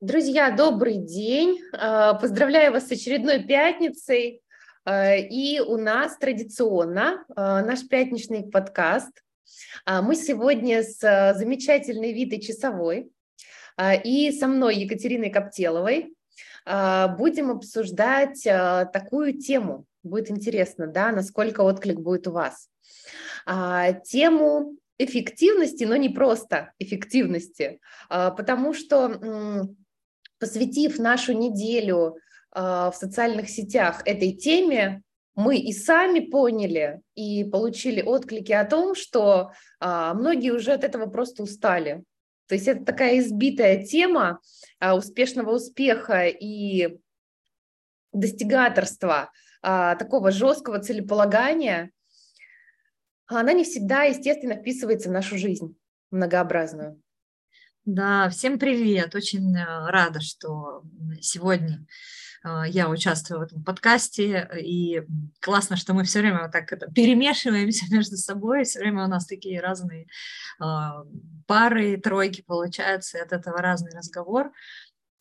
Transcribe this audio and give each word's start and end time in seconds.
Друзья, 0.00 0.52
добрый 0.52 0.96
день! 0.96 1.60
А, 1.72 2.14
поздравляю 2.14 2.72
вас 2.72 2.86
с 2.86 2.92
очередной 2.92 3.42
пятницей. 3.42 4.42
А, 4.84 5.16
и 5.16 5.58
у 5.58 5.76
нас 5.76 6.16
традиционно 6.18 7.24
а, 7.34 7.62
наш 7.62 7.86
пятничный 7.88 8.48
подкаст. 8.48 9.10
Мы 9.86 10.14
сегодня 10.14 10.82
с 10.84 11.00
замечательной 11.36 12.12
Витой 12.12 12.40
Часовой 12.40 13.10
и 14.04 14.30
со 14.30 14.46
мной 14.46 14.76
Екатериной 14.76 15.30
Коптеловой 15.30 16.14
будем 16.64 17.50
обсуждать 17.50 18.42
такую 18.44 19.38
тему. 19.38 19.86
Будет 20.02 20.30
интересно, 20.30 20.86
да, 20.86 21.10
насколько 21.12 21.62
отклик 21.62 21.98
будет 21.98 22.28
у 22.28 22.32
вас. 22.32 22.68
Тему 23.46 24.76
эффективности, 24.98 25.84
но 25.84 25.96
не 25.96 26.08
просто 26.08 26.72
эффективности, 26.78 27.80
потому 28.08 28.74
что 28.74 29.68
посвятив 30.38 30.98
нашу 30.98 31.32
неделю 31.32 32.18
а, 32.50 32.90
в 32.90 32.96
социальных 32.96 33.48
сетях 33.48 34.02
этой 34.04 34.32
теме, 34.32 35.02
мы 35.34 35.56
и 35.56 35.72
сами 35.72 36.20
поняли 36.20 37.00
и 37.14 37.44
получили 37.44 38.02
отклики 38.02 38.52
о 38.52 38.64
том, 38.64 38.94
что 38.94 39.52
а, 39.80 40.14
многие 40.14 40.50
уже 40.50 40.72
от 40.72 40.84
этого 40.84 41.06
просто 41.06 41.42
устали. 41.42 42.02
То 42.48 42.54
есть 42.54 42.66
это 42.66 42.84
такая 42.84 43.18
избитая 43.18 43.84
тема 43.84 44.40
а, 44.80 44.96
успешного 44.96 45.54
успеха 45.54 46.26
и 46.26 46.98
достигаторства, 48.12 49.30
такого 49.60 50.30
жесткого 50.30 50.78
целеполагания, 50.78 51.90
она 53.36 53.52
не 53.52 53.64
всегда, 53.64 54.04
естественно, 54.04 54.56
вписывается 54.56 55.08
в 55.08 55.12
нашу 55.12 55.36
жизнь 55.36 55.76
многообразную. 56.10 57.00
Да, 57.84 58.28
всем 58.28 58.58
привет. 58.58 59.14
Очень 59.14 59.56
э, 59.56 59.64
рада, 59.90 60.20
что 60.20 60.82
сегодня 61.20 61.86
э, 62.44 62.64
я 62.68 62.88
участвую 62.88 63.40
в 63.40 63.42
этом 63.44 63.64
подкасте, 63.64 64.46
и 64.60 65.02
классно, 65.40 65.76
что 65.76 65.94
мы 65.94 66.04
все 66.04 66.20
время 66.20 66.42
вот 66.42 66.52
так 66.52 66.70
это, 66.70 66.90
перемешиваемся 66.90 67.86
между 67.94 68.16
собой, 68.16 68.64
все 68.64 68.80
время 68.80 69.04
у 69.04 69.08
нас 69.08 69.26
такие 69.26 69.60
разные 69.60 70.06
э, 70.62 70.64
пары, 71.46 71.96
тройки 71.96 72.42
получаются, 72.42 73.18
и 73.18 73.22
от 73.22 73.32
этого 73.32 73.58
разный 73.58 73.92
разговор. 73.92 74.52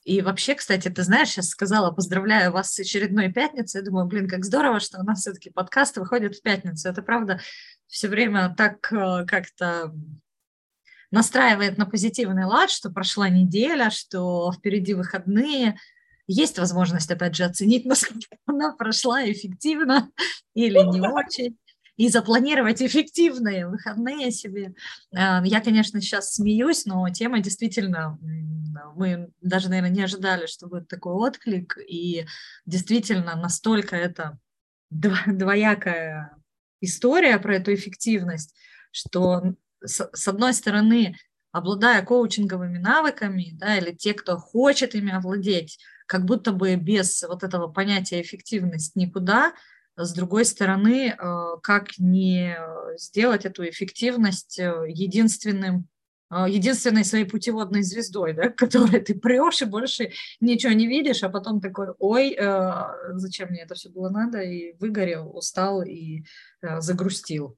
И 0.08 0.22
вообще, 0.22 0.56
кстати, 0.56 0.88
ты 0.88 1.04
знаешь, 1.04 1.32
сейчас 1.32 1.50
сказала, 1.50 1.92
поздравляю 1.92 2.54
вас 2.54 2.72
с 2.74 2.80
очередной 2.80 3.30
пятницей. 3.30 3.80
Я 3.80 3.86
думаю, 3.86 4.08
блин, 4.08 4.30
как 4.30 4.46
здорово, 4.46 4.80
что 4.80 5.02
у 5.02 5.04
нас 5.04 5.20
все-таки 5.20 5.50
подкаст 5.50 5.98
выходит 5.98 6.34
в 6.34 6.42
пятницу. 6.42 6.88
Это 6.88 7.02
правда 7.02 7.42
все 7.88 8.08
время 8.08 8.56
так 8.58 8.80
как-то 8.80 9.94
настраивает 11.12 11.78
на 11.78 11.86
позитивный 11.86 12.46
лад, 12.46 12.70
что 12.70 12.90
прошла 12.90 13.28
неделя, 13.28 13.90
что 13.90 14.54
впереди 14.54 14.94
выходные, 14.94 15.78
есть 16.26 16.58
возможность, 16.58 17.12
опять 17.12 17.36
же, 17.36 17.44
оценить, 17.44 17.84
насколько 17.86 18.38
она 18.46 18.74
прошла 18.78 19.30
эффективно 19.30 20.10
или 20.54 20.80
не 20.90 21.02
очень, 21.02 21.58
и 21.98 22.10
запланировать 22.10 22.82
эффективные 22.82 23.68
выходные 23.68 24.32
себе. 24.32 24.76
Э, 25.12 25.42
я, 25.44 25.62
конечно, 25.62 26.00
сейчас 26.00 26.34
смеюсь, 26.34 26.86
но 26.86 27.10
тема 27.10 27.40
действительно, 27.40 28.18
мы 28.96 29.32
даже, 29.42 29.70
наверное, 29.70 29.92
не 29.92 30.04
ожидали, 30.04 30.46
что 30.46 30.68
будет 30.68 30.88
такой 30.88 31.14
отклик, 31.14 31.78
и 31.78 32.26
действительно 32.66 33.36
настолько 33.36 33.96
это 33.96 34.40
двоякая 34.90 36.38
история 36.82 37.38
про 37.40 37.56
эту 37.56 37.74
эффективность, 37.74 38.56
что 38.92 39.56
с, 39.84 40.28
одной 40.28 40.54
стороны, 40.54 41.16
обладая 41.52 42.04
коучинговыми 42.04 42.78
навыками, 42.78 43.52
да, 43.54 43.78
или 43.78 43.92
те, 43.92 44.14
кто 44.14 44.38
хочет 44.38 44.96
ими 44.96 45.12
овладеть, 45.12 45.80
как 46.06 46.26
будто 46.26 46.52
бы 46.52 46.76
без 46.76 47.24
вот 47.24 47.44
этого 47.44 47.68
понятия 47.68 48.22
эффективность 48.22 48.96
никуда, 48.96 49.54
с 49.98 50.14
другой 50.14 50.46
стороны, 50.46 51.10
э, 51.10 51.44
как 51.64 51.98
не 51.98 52.56
сделать 52.98 53.46
эту 53.46 53.68
эффективность 53.68 54.60
э, 54.60 54.86
единственным 54.88 55.88
э, 56.30 56.46
единственной 56.48 57.04
своей 57.04 57.26
путеводной 57.26 57.82
звездой, 57.82 58.34
да, 58.34 58.50
которой 58.58 59.02
ты 59.02 59.16
прешь 59.16 59.64
и 59.64 59.66
больше 59.66 60.12
ничего 60.40 60.74
не 60.74 60.88
видишь, 60.88 61.24
а 61.24 61.30
потом 61.30 61.60
такой, 61.60 61.88
ой, 61.98 62.38
зачем 63.14 63.50
мне 63.50 63.64
это 63.64 63.74
все 63.74 63.90
было 63.90 64.10
надо, 64.10 64.40
и 64.42 64.76
выгорел, 64.80 65.36
устал 65.36 65.82
и 65.82 66.24
загрустил. 66.62 67.58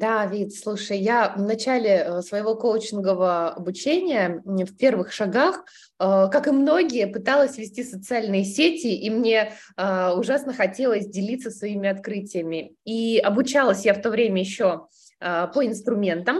Да, 0.00 0.24
Вид, 0.24 0.54
слушай, 0.54 0.96
я 0.96 1.34
в 1.36 1.42
начале 1.42 1.90
э, 1.90 2.22
своего 2.22 2.54
коучингового 2.54 3.50
обучения, 3.50 4.40
в 4.46 4.74
первых 4.78 5.12
шагах, 5.12 5.66
э, 5.98 6.28
как 6.32 6.46
и 6.46 6.52
многие, 6.52 7.06
пыталась 7.06 7.58
вести 7.58 7.84
социальные 7.84 8.44
сети, 8.44 8.94
и 8.94 9.10
мне 9.10 9.52
э, 9.76 10.10
ужасно 10.12 10.54
хотелось 10.54 11.06
делиться 11.06 11.50
своими 11.50 11.86
открытиями. 11.86 12.72
И 12.86 13.18
обучалась 13.18 13.84
я 13.84 13.92
в 13.92 14.00
то 14.00 14.08
время 14.08 14.40
еще 14.40 14.86
по 15.18 15.66
инструментам, 15.66 16.38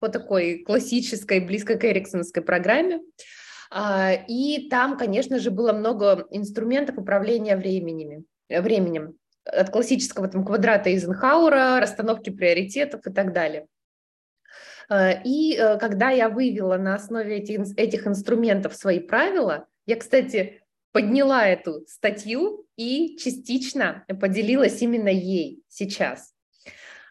по 0.00 0.08
такой 0.08 0.64
классической, 0.64 1.40
близко 1.40 1.74
к 1.76 1.84
эриксоновской 1.84 2.42
программе. 2.42 3.02
И 4.26 4.68
там, 4.70 4.96
конечно 4.96 5.38
же, 5.38 5.50
было 5.50 5.74
много 5.74 6.26
инструментов 6.30 6.96
управления 6.96 7.58
временем. 7.58 8.24
временем 8.48 9.16
от 9.44 9.70
классического 9.70 10.28
там, 10.28 10.44
квадрата 10.44 10.90
Эйзенхауэра, 10.90 11.80
расстановки 11.80 12.30
приоритетов 12.30 13.06
и 13.06 13.12
так 13.12 13.32
далее. 13.32 13.66
Э, 14.88 15.22
и 15.24 15.56
э, 15.56 15.78
когда 15.78 16.10
я 16.10 16.28
вывела 16.28 16.76
на 16.76 16.94
основе 16.94 17.38
этих, 17.38 17.76
этих 17.76 18.06
инструментов 18.06 18.74
свои 18.74 19.00
правила, 19.00 19.66
я, 19.86 19.96
кстати, 19.96 20.62
подняла 20.92 21.46
эту 21.46 21.84
статью 21.86 22.66
и 22.76 23.16
частично 23.18 24.04
поделилась 24.20 24.80
именно 24.82 25.08
ей 25.08 25.62
сейчас. 25.68 26.34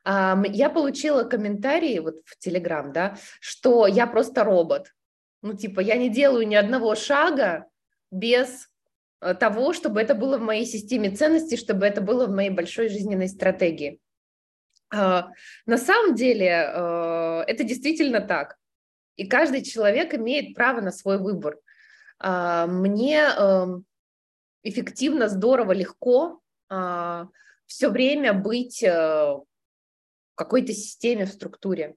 Я 0.03 0.71
получила 0.73 1.25
комментарии 1.25 1.99
вот 1.99 2.15
в 2.25 2.39
Телеграм, 2.39 2.91
да, 2.91 3.17
что 3.39 3.85
я 3.85 4.07
просто 4.07 4.43
робот. 4.43 4.93
Ну, 5.43 5.53
типа, 5.53 5.79
я 5.79 5.95
не 5.97 6.09
делаю 6.09 6.47
ни 6.47 6.55
одного 6.55 6.95
шага 6.95 7.67
без 8.09 8.70
того, 9.39 9.73
чтобы 9.73 10.01
это 10.01 10.15
было 10.15 10.37
в 10.37 10.41
моей 10.41 10.65
системе 10.65 11.11
ценностей, 11.11 11.57
чтобы 11.57 11.85
это 11.85 12.01
было 12.01 12.25
в 12.25 12.31
моей 12.31 12.49
большой 12.49 12.89
жизненной 12.89 13.27
стратегии. 13.27 13.99
А, 14.93 15.29
на 15.65 15.77
самом 15.77 16.15
деле 16.15 16.47
э, 16.47 17.43
это 17.47 17.63
действительно 17.63 18.19
так. 18.19 18.57
И 19.15 19.27
каждый 19.27 19.63
человек 19.63 20.13
имеет 20.13 20.55
право 20.55 20.81
на 20.81 20.91
свой 20.91 21.17
выбор. 21.17 21.59
А, 22.19 22.67
мне 22.67 23.19
эм, 23.21 23.85
эффективно, 24.63 25.29
здорово, 25.29 25.71
легко 25.71 26.41
а, 26.69 27.27
все 27.67 27.89
время 27.89 28.33
быть 28.33 28.83
э, 28.83 28.89
в 28.89 29.45
какой-то 30.35 30.73
системе, 30.73 31.25
в 31.25 31.29
структуре. 31.29 31.95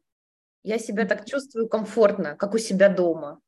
Я 0.62 0.78
себя 0.78 1.04
так 1.04 1.26
чувствую 1.26 1.68
комфортно, 1.68 2.36
как 2.36 2.54
у 2.54 2.58
себя 2.58 2.88
дома 2.88 3.40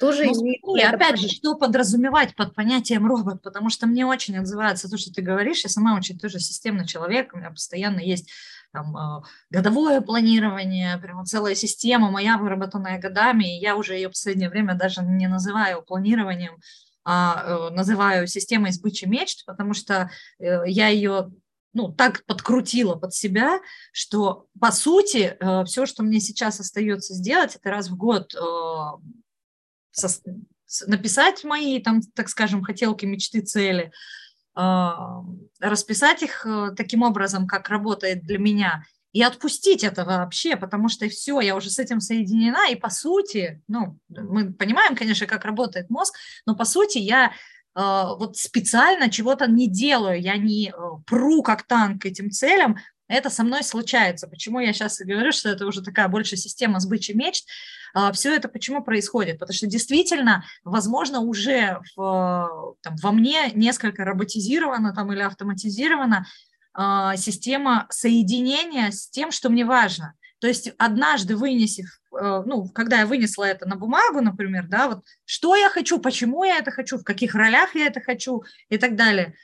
тоже 0.00 0.24
ну, 0.24 0.32
имеет... 0.42 0.62
И 0.76 0.82
опять 0.82 1.18
же, 1.18 1.28
что 1.28 1.54
подразумевать 1.56 2.34
под 2.36 2.54
понятием 2.54 3.06
робот, 3.06 3.42
потому 3.42 3.70
что 3.70 3.86
мне 3.86 4.06
очень 4.06 4.38
отзывается 4.38 4.88
то, 4.88 4.96
что 4.96 5.12
ты 5.12 5.22
говоришь, 5.22 5.64
я 5.64 5.70
сама 5.70 5.96
очень 5.96 6.18
тоже 6.18 6.38
системный 6.38 6.86
человек, 6.86 7.32
у 7.32 7.38
меня 7.38 7.50
постоянно 7.50 8.00
есть 8.00 8.30
там, 8.72 8.96
а, 8.96 9.22
годовое 9.50 10.00
планирование, 10.00 10.98
прямо 10.98 11.24
целая 11.24 11.54
система 11.54 12.10
моя, 12.10 12.36
выработанная 12.38 12.98
годами, 12.98 13.56
и 13.56 13.60
я 13.60 13.76
уже 13.76 13.94
ее 13.94 14.08
в 14.08 14.12
последнее 14.12 14.50
время 14.50 14.74
даже 14.74 15.02
не 15.02 15.26
называю 15.26 15.82
планированием, 15.82 16.58
а 17.04 17.42
э, 17.42 17.74
называю 17.74 18.26
системой 18.26 18.70
сбычи 18.70 19.06
мечт, 19.06 19.46
потому 19.46 19.72
что 19.72 20.10
э, 20.38 20.60
я 20.66 20.88
ее 20.88 21.30
ну, 21.72 21.90
так 21.90 22.24
подкрутила 22.26 22.96
под 22.96 23.14
себя, 23.14 23.60
что, 23.92 24.46
по 24.60 24.70
сути, 24.72 25.36
э, 25.38 25.64
все, 25.64 25.86
что 25.86 26.02
мне 26.02 26.20
сейчас 26.20 26.60
остается 26.60 27.14
сделать, 27.14 27.56
это 27.56 27.70
раз 27.70 27.88
в 27.88 27.96
год 27.96 28.34
со, 29.98 30.22
написать 30.86 31.44
мои, 31.44 31.80
там, 31.80 32.00
так 32.14 32.28
скажем, 32.28 32.62
хотелки, 32.62 33.06
мечты, 33.06 33.40
цели, 33.40 33.90
э, 34.56 34.90
расписать 35.60 36.22
их 36.22 36.46
э, 36.46 36.70
таким 36.76 37.02
образом, 37.02 37.46
как 37.46 37.68
работает 37.68 38.24
для 38.24 38.38
меня, 38.38 38.84
и 39.12 39.22
отпустить 39.22 39.84
это 39.84 40.04
вообще, 40.04 40.56
потому 40.56 40.88
что 40.88 41.08
все, 41.08 41.40
я 41.40 41.56
уже 41.56 41.70
с 41.70 41.78
этим 41.78 42.00
соединена, 42.00 42.68
и 42.68 42.76
по 42.76 42.90
сути, 42.90 43.62
ну, 43.66 43.98
мы 44.08 44.52
понимаем, 44.52 44.94
конечно, 44.94 45.26
как 45.26 45.44
работает 45.44 45.88
мозг, 45.88 46.14
но 46.46 46.54
по 46.54 46.64
сути 46.64 46.98
я 46.98 47.28
э, 47.28 47.30
вот 47.74 48.36
специально 48.36 49.10
чего-то 49.10 49.46
не 49.46 49.68
делаю, 49.68 50.20
я 50.20 50.36
не 50.36 50.72
пру 51.06 51.42
как 51.42 51.62
танк 51.66 52.04
этим 52.04 52.30
целям, 52.30 52.76
это 53.08 53.30
со 53.30 53.42
мной 53.42 53.64
случается. 53.64 54.28
Почему 54.28 54.60
я 54.60 54.72
сейчас 54.72 55.00
и 55.00 55.04
говорю, 55.04 55.32
что 55.32 55.48
это 55.48 55.66
уже 55.66 55.82
такая 55.82 56.08
больше 56.08 56.36
система 56.36 56.80
сбычи 56.80 57.12
мечт, 57.12 57.46
а, 57.94 58.12
все 58.12 58.34
это 58.34 58.48
почему 58.48 58.84
происходит? 58.84 59.38
Потому 59.38 59.54
что 59.54 59.66
действительно, 59.66 60.44
возможно, 60.62 61.20
уже 61.20 61.80
в, 61.96 62.76
там, 62.82 62.96
во 63.02 63.12
мне 63.12 63.50
несколько 63.54 64.04
роботизирована 64.04 64.94
там, 64.94 65.12
или 65.12 65.20
автоматизирована 65.20 66.26
система 67.16 67.88
соединения 67.90 68.92
с 68.92 69.10
тем, 69.10 69.32
что 69.32 69.48
мне 69.48 69.64
важно. 69.64 70.14
То 70.40 70.46
есть 70.46 70.72
однажды 70.78 71.36
вынесив, 71.36 72.00
э, 72.12 72.42
ну, 72.46 72.68
когда 72.68 73.00
я 73.00 73.06
вынесла 73.06 73.44
это 73.44 73.66
на 73.66 73.76
бумагу, 73.76 74.20
например, 74.20 74.66
да, 74.68 74.88
вот 74.88 75.04
что 75.24 75.56
я 75.56 75.68
хочу, 75.68 75.98
почему 75.98 76.44
я 76.44 76.58
это 76.58 76.70
хочу, 76.70 76.98
в 76.98 77.04
каких 77.04 77.34
ролях 77.34 77.74
я 77.74 77.86
это 77.86 78.00
хочу 78.00 78.44
и 78.68 78.78
так 78.78 78.94
далее, 78.94 79.34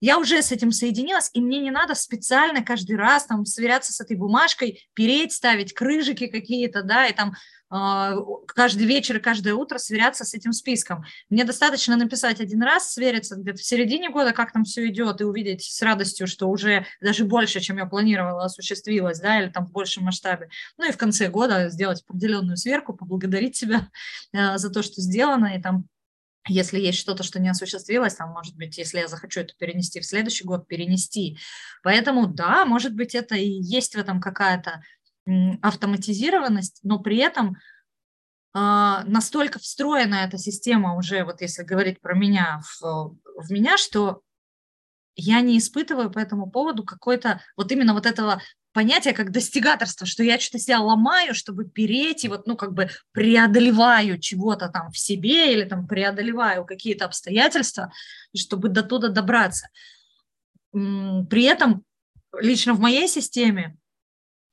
я 0.00 0.18
уже 0.18 0.42
с 0.42 0.50
этим 0.50 0.72
соединилась, 0.72 1.30
и 1.34 1.40
мне 1.40 1.60
не 1.60 1.70
надо 1.70 1.94
специально 1.94 2.62
каждый 2.62 2.96
раз 2.96 3.26
там 3.26 3.44
сверяться 3.44 3.92
с 3.92 4.00
этой 4.00 4.16
бумажкой, 4.16 4.88
переть, 4.94 5.32
ставить 5.32 5.74
крыжики 5.74 6.26
какие-то, 6.26 6.82
да, 6.82 7.06
и 7.06 7.12
там 7.12 7.34
э, 7.70 8.16
каждый 8.46 8.86
вечер 8.86 9.18
и 9.18 9.20
каждое 9.20 9.54
утро 9.54 9.76
сверяться 9.76 10.24
с 10.24 10.32
этим 10.32 10.52
списком. 10.52 11.04
Мне 11.28 11.44
достаточно 11.44 11.96
написать 11.96 12.40
один 12.40 12.62
раз, 12.62 12.92
свериться 12.92 13.36
где-то 13.36 13.58
в 13.58 13.64
середине 13.64 14.08
года, 14.08 14.32
как 14.32 14.52
там 14.52 14.64
все 14.64 14.88
идет, 14.88 15.20
и 15.20 15.24
увидеть 15.24 15.62
с 15.64 15.82
радостью, 15.82 16.26
что 16.26 16.48
уже 16.48 16.86
даже 17.02 17.24
больше, 17.24 17.60
чем 17.60 17.76
я 17.76 17.84
планировала, 17.84 18.44
осуществилось, 18.44 19.20
да, 19.20 19.42
или 19.42 19.50
там 19.50 19.66
в 19.66 19.72
большем 19.72 20.04
масштабе. 20.04 20.48
Ну 20.78 20.88
и 20.88 20.92
в 20.92 20.96
конце 20.96 21.28
года 21.28 21.68
сделать 21.68 22.02
определенную 22.08 22.56
сверку, 22.56 22.94
поблагодарить 22.94 23.56
себя 23.56 23.88
э, 24.32 24.56
за 24.56 24.70
то, 24.70 24.82
что 24.82 25.02
сделано, 25.02 25.56
и 25.56 25.60
там 25.60 25.84
если 26.48 26.80
есть 26.80 26.98
что-то, 26.98 27.22
что 27.22 27.38
не 27.40 27.48
осуществилось, 27.48 28.14
там, 28.14 28.30
может 28.30 28.56
быть, 28.56 28.78
если 28.78 28.98
я 28.98 29.08
захочу 29.08 29.40
это 29.40 29.54
перенести 29.58 30.00
в 30.00 30.06
следующий 30.06 30.44
год, 30.44 30.66
перенести. 30.66 31.38
Поэтому, 31.82 32.26
да, 32.26 32.64
может 32.64 32.94
быть, 32.94 33.14
это 33.14 33.34
и 33.34 33.48
есть 33.48 33.94
в 33.94 33.98
этом 33.98 34.20
какая-то 34.20 34.82
автоматизированность, 35.62 36.80
но 36.82 36.98
при 36.98 37.18
этом 37.18 37.56
э, 38.54 39.02
настолько 39.04 39.58
встроена 39.58 40.16
эта 40.16 40.38
система 40.38 40.96
уже, 40.96 41.24
вот 41.24 41.40
если 41.40 41.62
говорить 41.62 42.00
про 42.00 42.14
меня, 42.14 42.62
в, 42.64 43.16
в 43.36 43.50
меня, 43.50 43.76
что 43.76 44.22
я 45.14 45.40
не 45.42 45.58
испытываю 45.58 46.10
по 46.10 46.18
этому 46.18 46.50
поводу 46.50 46.84
какой-то 46.84 47.42
вот 47.56 47.70
именно 47.70 47.92
вот 47.92 48.06
этого 48.06 48.40
понятие 48.72 49.14
как 49.14 49.32
достигаторство, 49.32 50.06
что 50.06 50.22
я 50.22 50.38
что-то 50.38 50.58
себя 50.58 50.80
ломаю, 50.80 51.34
чтобы 51.34 51.64
перейти, 51.64 52.28
вот, 52.28 52.46
ну, 52.46 52.56
как 52.56 52.72
бы 52.72 52.88
преодолеваю 53.12 54.18
чего-то 54.18 54.68
там 54.68 54.90
в 54.90 54.98
себе 54.98 55.52
или 55.52 55.64
там 55.64 55.86
преодолеваю 55.86 56.64
какие-то 56.64 57.04
обстоятельства, 57.04 57.92
чтобы 58.34 58.68
до 58.68 58.82
туда 58.82 59.08
добраться. 59.08 59.68
При 60.72 61.42
этом 61.42 61.84
лично 62.38 62.74
в 62.74 62.80
моей 62.80 63.08
системе 63.08 63.76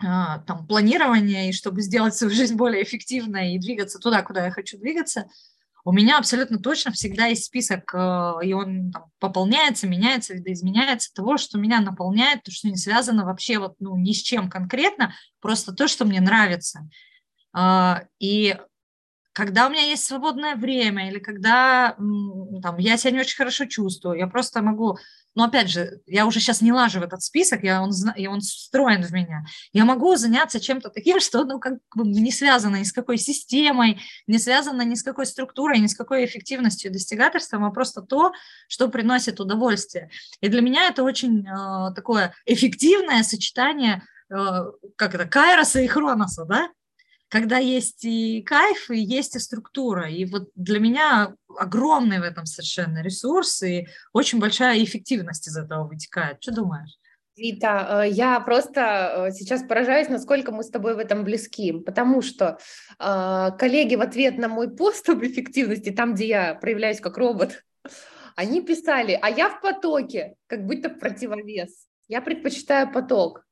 а, 0.03 0.39
там 0.39 0.65
планирование, 0.67 1.49
и 1.49 1.53
чтобы 1.53 1.81
сделать 1.81 2.15
свою 2.15 2.33
жизнь 2.33 2.55
более 2.55 2.83
эффективной 2.83 3.55
и 3.55 3.59
двигаться 3.59 3.99
туда, 3.99 4.21
куда 4.23 4.45
я 4.45 4.51
хочу 4.51 4.77
двигаться– 4.77 5.29
у 5.87 5.93
меня 5.93 6.17
абсолютно 6.17 6.59
точно 6.59 6.91
всегда 6.91 7.27
есть 7.27 7.45
список, 7.45 7.93
э, 7.93 8.33
и 8.43 8.51
он 8.51 8.91
там, 8.91 9.05
пополняется, 9.19 9.87
меняется, 9.87 10.33
видоизменяется 10.33 11.13
того, 11.13 11.37
что 11.37 11.57
меня 11.57 11.79
наполняет, 11.79 12.43
то, 12.43 12.51
что 12.51 12.67
не 12.67 12.75
связано 12.75 13.23
вообще 13.23 13.57
вот, 13.57 13.75
ну, 13.79 13.95
ни 13.95 14.11
с 14.11 14.21
чем 14.21 14.49
конкретно, 14.49 15.13
просто 15.39 15.71
то, 15.71 15.87
что 15.87 16.03
мне 16.03 16.19
нравится. 16.19 16.89
А, 17.53 18.03
и 18.19 18.57
когда 19.31 19.67
у 19.67 19.69
меня 19.69 19.83
есть 19.83 20.03
свободное 20.03 20.57
время 20.57 21.07
или 21.07 21.19
когда 21.19 21.95
там, 21.95 22.77
я 22.79 22.97
себя 22.97 23.11
не 23.11 23.21
очень 23.21 23.37
хорошо 23.37 23.63
чувствую, 23.63 24.17
я 24.17 24.27
просто 24.27 24.61
могу 24.61 24.97
но 25.37 25.43
опять 25.43 25.69
же, 25.69 26.01
я 26.07 26.25
уже 26.25 26.39
сейчас 26.39 26.61
не 26.61 26.73
лажу 26.73 26.99
в 26.99 27.03
этот 27.03 27.21
список, 27.21 27.63
я, 27.63 27.83
он, 27.83 27.91
и 28.15 28.25
он 28.25 28.39
встроен 28.39 29.03
в 29.03 29.11
меня. 29.11 29.45
Я 29.71 29.85
могу 29.85 30.15
заняться 30.15 30.59
чем-то 30.59 30.89
таким, 30.89 31.19
что 31.21 31.45
ну, 31.45 31.59
как 31.59 31.73
бы 31.95 32.07
не 32.07 32.31
связано 32.31 32.77
ни 32.77 32.83
с 32.83 32.91
какой 32.91 33.19
системой, 33.19 34.01
не 34.25 34.39
связано 34.39 34.81
ни 34.81 34.95
с 34.95 35.03
какой 35.03 35.27
структурой, 35.27 35.77
ни 35.77 35.85
с 35.85 35.95
какой 35.95 36.25
эффективностью 36.25 36.91
достигаторством, 36.91 37.65
а 37.65 37.69
просто 37.69 38.01
то, 38.01 38.31
что 38.67 38.87
приносит 38.87 39.39
удовольствие. 39.39 40.09
И 40.41 40.47
для 40.47 40.61
меня 40.61 40.87
это 40.87 41.03
очень 41.03 41.45
э, 41.47 41.93
такое 41.93 42.33
эффективное 42.47 43.21
сочетание 43.21 44.01
э, 44.31 44.35
как 44.95 45.13
это, 45.13 45.25
кайроса 45.25 45.81
и 45.81 45.87
хроноса, 45.87 46.45
да? 46.45 46.69
Когда 47.29 47.57
есть 47.57 48.05
и 48.05 48.41
кайф, 48.41 48.89
и 48.89 48.99
есть 48.99 49.35
и 49.35 49.39
структура. 49.39 50.09
И 50.09 50.25
вот 50.25 50.49
для 50.55 50.79
меня 50.79 51.35
огромный 51.57 52.19
в 52.19 52.23
этом 52.23 52.45
совершенно 52.45 53.01
ресурс, 53.01 53.61
и 53.63 53.87
очень 54.13 54.39
большая 54.39 54.83
эффективность 54.83 55.47
из 55.47 55.57
этого 55.57 55.87
вытекает. 55.87 56.37
Что 56.41 56.53
думаешь? 56.53 56.97
Вита, 57.37 58.03
э, 58.05 58.09
я 58.09 58.39
просто 58.39 59.27
э, 59.27 59.31
сейчас 59.31 59.61
поражаюсь, 59.61 60.09
насколько 60.09 60.51
мы 60.51 60.63
с 60.63 60.69
тобой 60.69 60.95
в 60.95 60.99
этом 60.99 61.23
близки, 61.23 61.71
потому 61.71 62.21
что 62.21 62.57
э, 62.99 63.49
коллеги 63.59 63.95
в 63.95 64.01
ответ 64.01 64.37
на 64.37 64.47
мой 64.47 64.75
пост 64.75 65.07
об 65.09 65.23
эффективности, 65.23 65.91
там, 65.91 66.15
где 66.15 66.27
я 66.27 66.55
проявляюсь 66.55 66.99
как 66.99 67.17
робот, 67.17 67.63
они 68.35 68.61
писали, 68.61 69.17
а 69.21 69.29
я 69.29 69.49
в 69.49 69.61
потоке, 69.61 70.35
как 70.47 70.65
будто 70.65 70.89
противовес. 70.89 71.87
Я 72.07 72.21
предпочитаю 72.21 72.91
поток. 72.91 73.46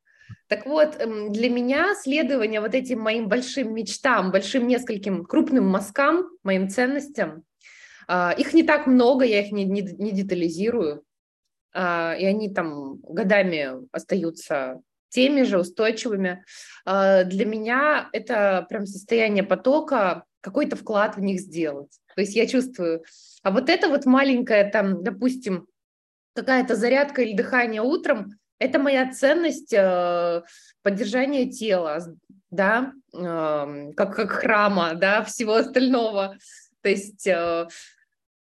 Так 0.48 0.66
вот, 0.66 1.00
эм, 1.00 1.32
для 1.32 1.50
меня 1.50 1.96
следование 1.96 2.62
вот 2.62 2.76
этим 2.76 3.00
моим 3.00 3.28
большим 3.28 3.74
мечтам, 3.74 4.32
большим 4.32 4.68
нескольким 4.68 5.26
крупным 5.26 5.68
мазкам, 5.68 6.30
моим 6.44 6.70
ценностям, 6.70 7.44
а, 8.08 8.34
их 8.38 8.54
не 8.54 8.64
так 8.64 8.88
много, 8.88 9.26
я 9.26 9.42
их 9.42 9.52
не, 9.52 9.66
не, 9.66 9.82
не 9.82 10.12
детализирую, 10.12 11.04
а, 11.74 12.16
и 12.16 12.26
они 12.26 12.54
там 12.54 12.98
годами 13.02 13.88
остаются 13.92 14.82
теми 15.10 15.44
же, 15.44 15.60
устойчивыми. 15.60 16.44
А, 16.86 17.24
для 17.24 17.46
меня 17.46 18.10
это 18.12 18.66
прям 18.70 18.86
состояние 18.86 19.44
потока, 19.44 20.26
какой-то 20.42 20.76
вклад 20.76 21.16
в 21.16 21.22
них 21.22 21.40
сделать. 21.40 22.00
То 22.16 22.22
есть 22.22 22.36
я 22.36 22.48
чувствую, 22.48 23.04
а 23.42 23.52
вот 23.52 23.70
это 23.70 23.90
вот 23.90 24.06
маленькая 24.06 24.70
там, 24.70 25.04
допустим, 25.04 25.68
какая-то 26.36 26.76
зарядка 26.76 27.22
или 27.24 27.36
дыхание 27.36 27.82
утром, 27.82 28.38
это 28.60 28.80
моя 28.80 29.12
ценность 29.12 29.74
э, 29.74 30.42
поддержания 30.82 31.50
тела, 31.50 32.00
да, 32.52 32.94
э, 33.14 33.92
как, 33.96 34.16
как 34.16 34.32
храма, 34.32 34.94
да, 34.96 35.24
всего 35.24 35.56
остального. 35.56 36.38
То 36.82 36.90
есть 36.90 37.28
э, 37.28 37.68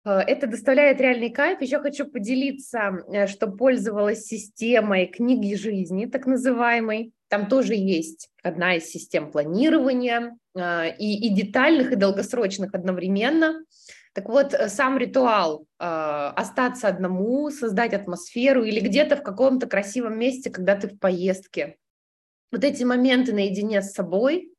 э, 0.05 0.09
это 0.09 0.47
доставляет 0.47 1.01
реальный 1.01 1.31
кайф. 1.31 1.61
Еще 1.61 1.79
хочу 1.79 2.05
поделиться, 2.05 3.03
э, 3.11 3.27
что 3.27 3.47
пользовалась 3.47 4.25
системой 4.25 5.07
книги 5.07 5.55
жизни, 5.55 6.05
так 6.05 6.25
называемой. 6.25 7.11
Там 7.27 7.47
тоже 7.47 7.75
есть 7.75 8.29
одна 8.41 8.75
из 8.75 8.85
систем 8.85 9.31
планирования 9.31 10.37
э, 10.55 10.95
и, 10.97 11.27
и 11.27 11.33
детальных, 11.33 11.91
и 11.91 11.95
долгосрочных 11.95 12.73
одновременно. 12.73 13.63
Так 14.13 14.27
вот, 14.27 14.53
э, 14.53 14.69
сам 14.69 14.97
ритуал 14.97 15.65
э, 15.79 15.85
остаться 15.85 16.87
одному, 16.87 17.51
создать 17.51 17.93
атмосферу 17.93 18.63
или 18.63 18.79
где-то 18.79 19.15
в 19.15 19.23
каком-то 19.23 19.67
красивом 19.67 20.17
месте, 20.17 20.49
когда 20.49 20.75
ты 20.75 20.87
в 20.87 20.99
поездке. 20.99 21.77
Вот 22.51 22.63
эти 22.63 22.83
моменты 22.83 23.33
наедине 23.33 23.81
с 23.81 23.93
собой, 23.93 24.51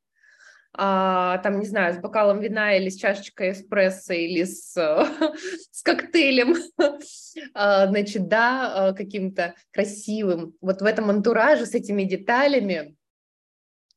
а, 0.73 1.39
там, 1.39 1.59
не 1.59 1.65
знаю, 1.65 1.93
с 1.93 1.97
бокалом 1.97 2.39
вина 2.39 2.77
или 2.77 2.87
с 2.87 2.95
чашечкой 2.95 3.51
эспрессо 3.51 4.13
или 4.13 4.45
с, 4.45 4.73
с 5.71 5.83
коктейлем, 5.83 6.55
а, 7.53 7.87
значит, 7.87 8.29
да, 8.29 8.73
а, 8.73 8.93
каким-то 8.93 9.55
красивым. 9.71 10.55
Вот 10.61 10.81
в 10.81 10.85
этом 10.85 11.09
антураже 11.09 11.65
с 11.65 11.75
этими 11.75 12.03
деталями 12.03 12.95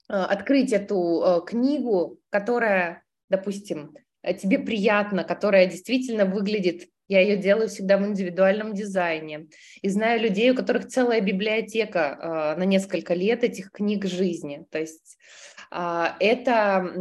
открыть 0.08 0.72
эту 0.72 1.42
книгу, 1.46 2.18
которая, 2.28 3.04
допустим, 3.30 3.96
Э, 3.96 4.03
тебе 4.32 4.58
приятно, 4.58 5.24
которая 5.24 5.66
действительно 5.66 6.24
выглядит, 6.24 6.88
я 7.08 7.20
ее 7.20 7.36
делаю 7.36 7.68
всегда 7.68 7.98
в 7.98 8.06
индивидуальном 8.06 8.72
дизайне. 8.72 9.48
И 9.82 9.88
знаю 9.88 10.22
людей, 10.22 10.50
у 10.50 10.54
которых 10.54 10.88
целая 10.88 11.20
библиотека 11.20 12.54
э, 12.56 12.58
на 12.58 12.64
несколько 12.64 13.12
лет 13.14 13.44
этих 13.44 13.70
книг 13.70 14.06
жизни. 14.06 14.64
То 14.70 14.78
есть 14.78 15.18
э, 15.70 16.04
это 16.18 16.92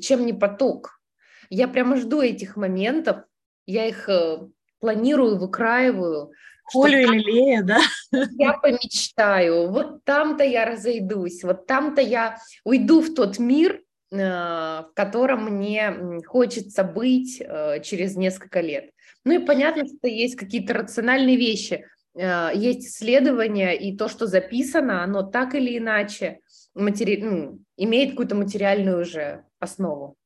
чем 0.00 0.24
не 0.24 0.32
поток. 0.32 0.98
Я 1.50 1.68
прямо 1.68 1.96
жду 1.96 2.22
этих 2.22 2.56
моментов, 2.56 3.24
я 3.66 3.86
их 3.86 4.08
э, 4.08 4.38
планирую, 4.78 5.36
выкраиваю. 5.36 6.32
Колю 6.72 6.98
или 6.98 7.18
Лея, 7.18 7.62
да? 7.62 7.80
Я 8.38 8.52
помечтаю, 8.54 9.70
вот 9.70 10.04
там-то 10.04 10.44
я 10.44 10.64
разойдусь, 10.64 11.42
вот 11.42 11.66
там-то 11.66 12.00
я 12.00 12.38
уйду 12.64 13.00
в 13.00 13.12
тот 13.12 13.40
мир, 13.40 13.80
Э, 13.80 13.89
в 14.10 14.90
котором 14.94 15.44
мне 15.44 16.20
хочется 16.26 16.82
быть 16.82 17.40
э, 17.40 17.80
через 17.82 18.16
несколько 18.16 18.60
лет. 18.60 18.90
Ну 19.24 19.40
и 19.40 19.44
понятно, 19.44 19.84
что 19.86 20.08
есть 20.08 20.34
какие-то 20.34 20.74
рациональные 20.74 21.36
вещи, 21.36 21.86
э, 22.14 22.50
есть 22.54 22.88
исследования, 22.88 23.72
и 23.72 23.96
то, 23.96 24.08
что 24.08 24.26
записано, 24.26 25.04
оно 25.04 25.22
так 25.22 25.54
или 25.54 25.78
иначе 25.78 26.40
матери... 26.74 27.22
ну, 27.22 27.60
имеет 27.76 28.10
какую-то 28.10 28.34
материальную 28.34 29.02
уже 29.02 29.44
основу. 29.60 30.16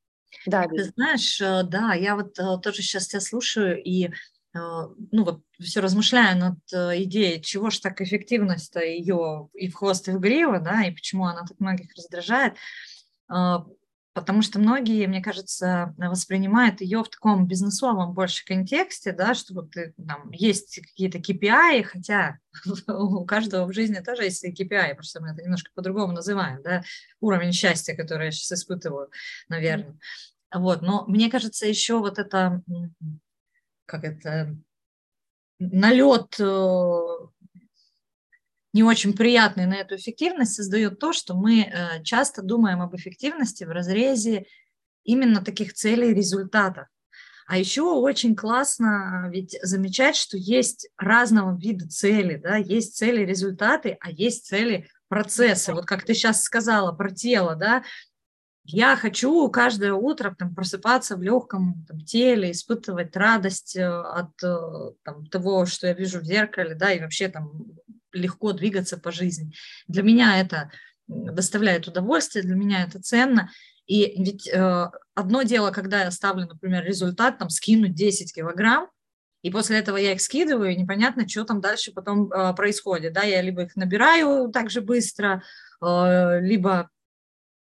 Да, 0.47 0.65
Ты 0.65 0.85
знаешь, 0.85 1.39
да, 1.39 1.93
я 1.95 2.17
вот 2.17 2.35
тоже 2.35 2.83
сейчас 2.83 3.07
тебя 3.07 3.21
слушаю 3.21 3.81
и 3.81 4.11
ну 4.53 5.25
вот 5.25 5.41
все 5.61 5.81
размышляю 5.81 6.39
над 6.39 6.59
идеей, 7.03 7.43
чего 7.43 7.71
же 7.71 7.81
так 7.81 8.01
эффективность-то 8.01 8.81
ее 8.81 9.49
и 9.53 9.69
в 9.69 9.75
хвост, 9.75 10.09
и 10.09 10.13
в 10.13 10.21
гриву, 10.21 10.61
да, 10.61 10.85
и 10.85 10.93
почему 10.93 11.27
она 11.27 11.43
так 11.43 11.59
многих 11.59 11.93
раздражает. 11.97 12.55
А, 13.29 13.67
потому 14.15 14.43
что 14.43 14.59
многие, 14.59 15.07
мне 15.07 15.21
кажется, 15.21 15.95
воспринимают 15.99 16.81
ее 16.81 17.03
в 17.03 17.09
таком 17.09 17.47
бизнесовом 17.47 18.15
больше 18.15 18.45
контексте, 18.45 19.13
да, 19.13 19.35
что 19.35 19.55
вот 19.55 19.77
э, 19.77 19.93
там 20.07 20.31
есть 20.31 20.81
какие-то 20.81 21.19
KPI, 21.19 21.83
хотя 21.83 22.39
у 22.89 23.25
каждого 23.25 23.67
в 23.67 23.73
жизни 23.73 23.99
тоже 24.01 24.25
есть 24.25 24.45
KPI, 24.47 24.95
просто 24.95 25.21
мы 25.21 25.31
это 25.31 25.43
немножко 25.43 25.71
по-другому 25.75 26.13
называем, 26.13 26.63
да, 26.63 26.83
уровень 27.21 27.53
счастья, 27.53 27.95
который 27.95 28.27
я 28.27 28.31
сейчас 28.31 28.61
испытываю, 28.61 29.11
наверное. 29.49 29.99
Вот, 30.55 30.83
но 30.83 31.05
мне 31.07 31.29
кажется, 31.29 31.67
еще 31.67 31.99
вот 31.99 32.21
это, 32.21 32.63
как 33.87 34.05
это, 34.05 34.57
налет 35.59 36.37
э, 36.39 37.01
не 38.75 38.83
очень 38.83 39.15
приятный 39.15 39.67
на 39.67 39.75
эту 39.75 39.95
эффективность 39.95 40.55
создает 40.55 40.99
то, 40.99 41.13
что 41.13 41.35
мы 41.35 41.63
э, 41.63 42.03
часто 42.03 42.43
думаем 42.43 42.83
об 42.83 42.95
эффективности 42.95 43.63
в 43.65 43.71
разрезе 43.71 44.47
именно 45.05 45.43
таких 45.43 45.73
целей 45.75 46.11
и 46.11 46.15
результатов. 46.15 46.89
А 47.47 47.57
еще 47.57 47.83
очень 47.83 48.35
классно 48.35 49.31
ведь 49.33 49.57
замечать, 49.63 50.17
что 50.17 50.37
есть 50.37 50.89
разного 50.97 51.57
вида 51.57 51.87
цели, 51.89 52.37
да, 52.37 52.57
есть 52.57 52.97
цели 52.97 53.25
результаты, 53.25 53.97
а 54.01 54.11
есть 54.11 54.47
цели 54.47 54.89
процессы. 55.09 55.73
Вот 55.73 55.85
как 55.87 56.05
ты 56.05 56.15
сейчас 56.15 56.43
сказала 56.43 56.91
про 56.91 57.11
тело, 57.11 57.55
да, 57.55 57.85
я 58.67 58.97
хочу 58.97 59.49
каждое 59.51 59.93
утро 59.93 60.35
там, 60.39 60.55
просыпаться 60.55 61.17
в 61.17 61.23
легком 61.23 61.85
там, 61.87 62.01
теле, 62.01 62.51
испытывать 62.51 63.15
радость 63.15 63.77
э, 63.77 63.87
от 63.87 64.43
э, 64.43 64.93
там, 65.03 65.27
того, 65.27 65.67
что 65.67 65.87
я 65.87 65.93
вижу 65.93 66.21
в 66.21 66.25
зеркале, 66.25 66.75
да, 66.75 66.93
и 66.93 67.01
вообще 67.01 67.29
там 67.29 67.53
легко 68.13 68.53
двигаться 68.53 68.97
по 68.97 69.13
жизни. 69.13 69.53
Для 69.87 70.03
меня 70.03 70.41
это 70.41 70.71
доставляет 71.07 71.87
удовольствие, 71.89 72.45
для 72.45 72.55
меня 72.55 72.85
это 72.85 73.03
ценно. 73.03 73.51
И 73.87 74.15
ведь 74.23 74.49
э, 74.49 74.91
одно 75.15 75.43
дело, 75.43 75.71
когда 75.71 76.05
я 76.05 76.11
ставлю, 76.11 76.47
например, 76.47 76.85
результат, 76.85 77.39
там, 77.39 77.51
скинуть 77.51 77.95
10 77.95 78.35
килограмм, 78.35 78.89
и 79.43 79.51
после 79.51 79.79
этого 79.79 79.99
я 79.99 80.13
их 80.13 80.23
скидываю, 80.23 80.73
и 80.73 80.77
непонятно, 80.77 81.29
что 81.29 81.45
там 81.45 81.61
дальше 81.61 81.93
потом 81.93 82.33
э, 82.33 82.55
происходит. 82.55 83.13
Да? 83.13 83.25
Я 83.25 83.43
либо 83.43 83.65
их 83.65 83.77
набираю 83.77 84.49
так 84.51 84.71
же 84.71 84.81
быстро, 84.81 85.43
э, 85.83 86.41
либо 86.41 86.89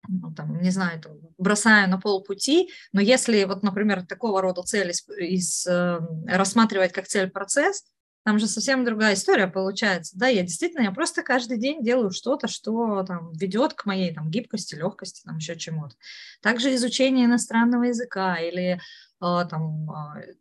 ну, 0.08 0.34
там, 0.34 0.62
не 0.62 0.72
знаю, 0.72 1.02
там, 1.02 1.14
бросаю 1.38 1.90
на 1.90 2.00
полпути, 2.00 2.70
но 2.94 3.02
если 3.02 3.44
вот, 3.44 3.64
например, 3.64 4.06
такого 4.06 4.42
рода 4.42 4.64
цель 4.64 4.92
из, 4.92 5.08
из, 5.10 5.68
э, 5.68 6.00
рассматривать 6.28 6.94
как 6.94 7.08
цель 7.08 7.30
процесс, 7.30 7.84
там 8.24 8.40
же 8.40 8.48
совсем 8.48 8.84
другая 8.84 9.14
история 9.14 9.48
получается. 9.48 10.18
Да, 10.18 10.28
я 10.28 10.42
действительно, 10.42 10.82
я 10.82 10.92
просто 10.92 11.24
каждый 11.24 11.58
день 11.58 11.82
делаю 11.82 12.12
что-то, 12.12 12.50
что 12.50 13.04
там 13.04 13.32
ведет 13.32 13.74
к 13.74 13.86
моей 13.86 14.14
там 14.14 14.30
гибкости, 14.30 14.76
легкости, 14.76 15.24
там 15.24 15.38
еще 15.38 15.56
чему-то. 15.56 15.96
Также 16.42 16.76
изучение 16.76 17.26
иностранного 17.26 17.84
языка 17.84 18.36
или 18.36 18.74
э, 18.74 18.80
там 19.20 19.90
э, 19.90 20.34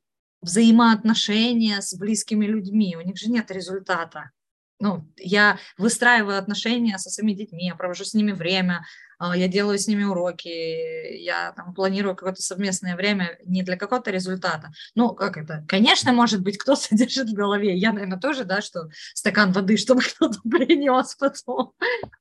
взаимоотношения 0.43 1.81
с 1.81 1.97
близкими 1.97 2.47
людьми. 2.47 2.97
У 2.97 3.03
них 3.03 3.17
же 3.17 3.31
нет 3.31 3.53
результата 3.53 4.33
ну, 4.79 5.05
я 5.17 5.59
выстраиваю 5.79 6.39
отношения 6.39 6.99
со 6.99 7.11
своими 7.11 7.33
детьми, 7.33 7.67
я 7.67 7.75
провожу 7.75 8.05
с 8.05 8.15
ними 8.15 8.33
время, 8.33 8.85
а, 9.19 9.37
я 9.37 9.49
делаю 9.49 9.79
с 9.79 9.87
ними 9.87 10.05
уроки, 10.05 10.49
я 10.49 11.53
там 11.53 11.73
планирую 11.75 12.15
какое-то 12.15 12.43
совместное 12.43 12.97
время 12.97 13.39
не 13.45 13.63
для 13.63 13.77
какого-то 13.77 14.11
результата. 14.11 14.73
Ну, 14.95 15.15
как 15.15 15.39
это? 15.39 15.65
Конечно, 15.69 16.13
может 16.13 16.43
быть, 16.43 16.59
кто-то 16.59 16.83
держит 16.91 17.31
в 17.31 17.35
голове. 17.35 17.77
Я, 17.77 17.93
наверное, 17.93 18.19
тоже, 18.19 18.45
да, 18.45 18.61
что 18.61 18.91
стакан 19.15 19.53
воды, 19.53 19.77
чтобы 19.79 20.03
кто-то 20.17 20.39
принес 20.43 21.15
потом. 21.15 21.73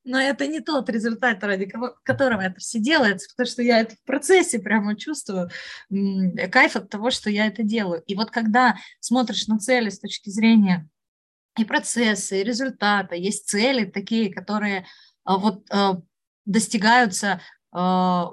Но 0.03 0.19
это 0.19 0.47
не 0.47 0.61
тот 0.61 0.89
результат, 0.89 1.43
ради 1.43 1.69
которого 2.03 2.41
это 2.41 2.59
все 2.59 2.79
делается, 2.79 3.29
потому 3.35 3.51
что 3.51 3.61
я 3.61 3.81
это 3.81 3.95
в 3.95 4.03
процессе 4.05 4.59
прямо 4.59 4.95
чувствую. 4.95 5.49
Кайф 6.51 6.75
от 6.77 6.89
того, 6.89 7.11
что 7.11 7.29
я 7.29 7.47
это 7.47 7.63
делаю. 7.63 8.01
И 8.03 8.15
вот 8.15 8.31
когда 8.31 8.77
смотришь 9.01 9.47
на 9.47 9.59
цели 9.59 9.89
с 9.89 9.99
точки 9.99 10.29
зрения 10.29 10.87
и 11.57 11.65
процессы, 11.65 12.41
и 12.41 12.43
результата, 12.43 13.15
есть 13.15 13.47
цели 13.47 13.85
такие, 13.85 14.33
которые 14.33 14.85
а, 15.23 15.37
вот 15.37 15.65
а, 15.71 16.01
достигаются 16.45 17.41
а, 17.71 18.29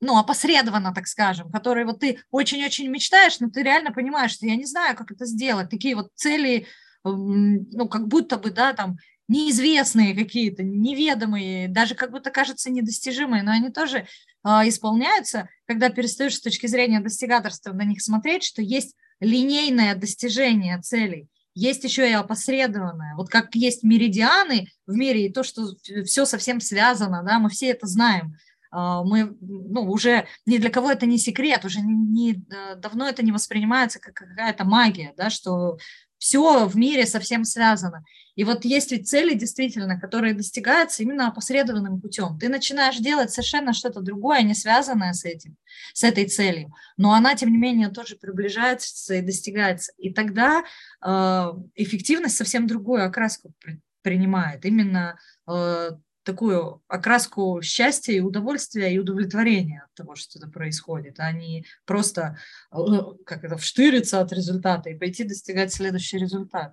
ну, 0.00 0.18
опосредованно, 0.18 0.92
так 0.94 1.06
скажем, 1.06 1.50
которые 1.50 1.86
вот 1.86 2.00
ты 2.00 2.20
очень-очень 2.30 2.88
мечтаешь, 2.88 3.40
но 3.40 3.48
ты 3.48 3.62
реально 3.62 3.92
понимаешь, 3.92 4.32
что 4.32 4.46
я 4.46 4.56
не 4.56 4.66
знаю, 4.66 4.96
как 4.96 5.10
это 5.10 5.24
сделать. 5.24 5.70
Такие 5.70 5.94
вот 5.94 6.10
цели, 6.14 6.66
ну, 7.04 7.88
как 7.88 8.08
будто 8.08 8.36
бы, 8.36 8.50
да, 8.50 8.74
там, 8.74 8.98
неизвестные 9.28 10.14
какие-то, 10.14 10.62
неведомые, 10.62 11.68
даже 11.68 11.94
как 11.94 12.10
будто 12.10 12.30
кажется 12.30 12.70
недостижимые, 12.70 13.42
но 13.42 13.52
они 13.52 13.70
тоже 13.70 13.98
э, 13.98 14.48
исполняются, 14.68 15.48
когда 15.66 15.88
перестаешь 15.88 16.34
с 16.34 16.42
точки 16.42 16.66
зрения 16.66 17.00
достигаторства 17.00 17.72
на 17.72 17.84
них 17.84 18.02
смотреть, 18.02 18.44
что 18.44 18.60
есть 18.60 18.94
линейное 19.20 19.94
достижение 19.94 20.78
целей 20.82 21.28
есть 21.54 21.84
еще 21.84 22.08
и 22.08 22.12
опосредованное. 22.12 23.14
Вот 23.16 23.28
как 23.28 23.54
есть 23.54 23.82
меридианы 23.82 24.68
в 24.86 24.94
мире, 24.94 25.26
и 25.26 25.32
то, 25.32 25.42
что 25.42 25.74
все 26.04 26.24
совсем 26.24 26.60
связано, 26.60 27.22
да, 27.24 27.38
мы 27.38 27.48
все 27.48 27.68
это 27.68 27.86
знаем. 27.86 28.36
А, 28.70 29.04
мы, 29.04 29.36
ну, 29.40 29.82
уже 29.82 30.26
ни 30.46 30.58
для 30.58 30.68
кого 30.68 30.90
это 30.90 31.06
не 31.06 31.16
секрет, 31.16 31.64
уже 31.64 31.80
не, 31.80 32.32
э, 32.32 32.74
давно 32.74 33.08
это 33.08 33.24
не 33.24 33.30
воспринимается 33.30 34.00
как 34.00 34.14
какая-то 34.14 34.64
магия, 34.64 35.14
да, 35.16 35.30
что 35.30 35.78
все 36.24 36.66
в 36.66 36.74
мире 36.74 37.04
совсем 37.04 37.44
связано. 37.44 38.02
И 38.34 38.44
вот 38.44 38.64
есть 38.64 38.92
ведь 38.92 39.06
цели 39.06 39.34
действительно, 39.34 40.00
которые 40.00 40.32
достигаются 40.32 41.02
именно 41.02 41.28
опосредованным 41.28 42.00
путем. 42.00 42.38
Ты 42.38 42.48
начинаешь 42.48 42.96
делать 42.96 43.30
совершенно 43.30 43.74
что-то 43.74 44.00
другое, 44.00 44.40
не 44.40 44.54
связанное 44.54 45.12
с 45.12 45.26
этим, 45.26 45.54
с 45.92 46.02
этой 46.02 46.26
целью, 46.26 46.72
но 46.96 47.12
она, 47.12 47.34
тем 47.34 47.52
не 47.52 47.58
менее, 47.58 47.90
тоже 47.90 48.16
приближается 48.16 49.14
и 49.14 49.20
достигается. 49.20 49.92
И 49.98 50.14
тогда 50.14 50.64
э, 51.04 51.44
эффективность 51.74 52.38
совсем 52.38 52.66
другую 52.66 53.04
окраску 53.04 53.52
при, 53.60 53.82
принимает. 54.00 54.64
Именно 54.64 55.18
э, 55.46 55.90
такую 56.24 56.82
окраску 56.88 57.60
счастья 57.62 58.12
и 58.12 58.20
удовольствия 58.20 58.92
и 58.92 58.98
удовлетворения 58.98 59.84
от 59.86 59.94
того, 59.94 60.16
что 60.16 60.38
это 60.38 60.48
происходит, 60.48 61.20
а 61.20 61.30
не 61.32 61.64
просто 61.84 62.38
э, 62.72 62.76
как 63.24 63.44
это 63.44 63.56
вштыриться 63.56 64.20
от 64.20 64.32
результата 64.32 64.90
и 64.90 64.98
пойти 64.98 65.24
достигать 65.24 65.72
следующий 65.72 66.18
результат. 66.18 66.72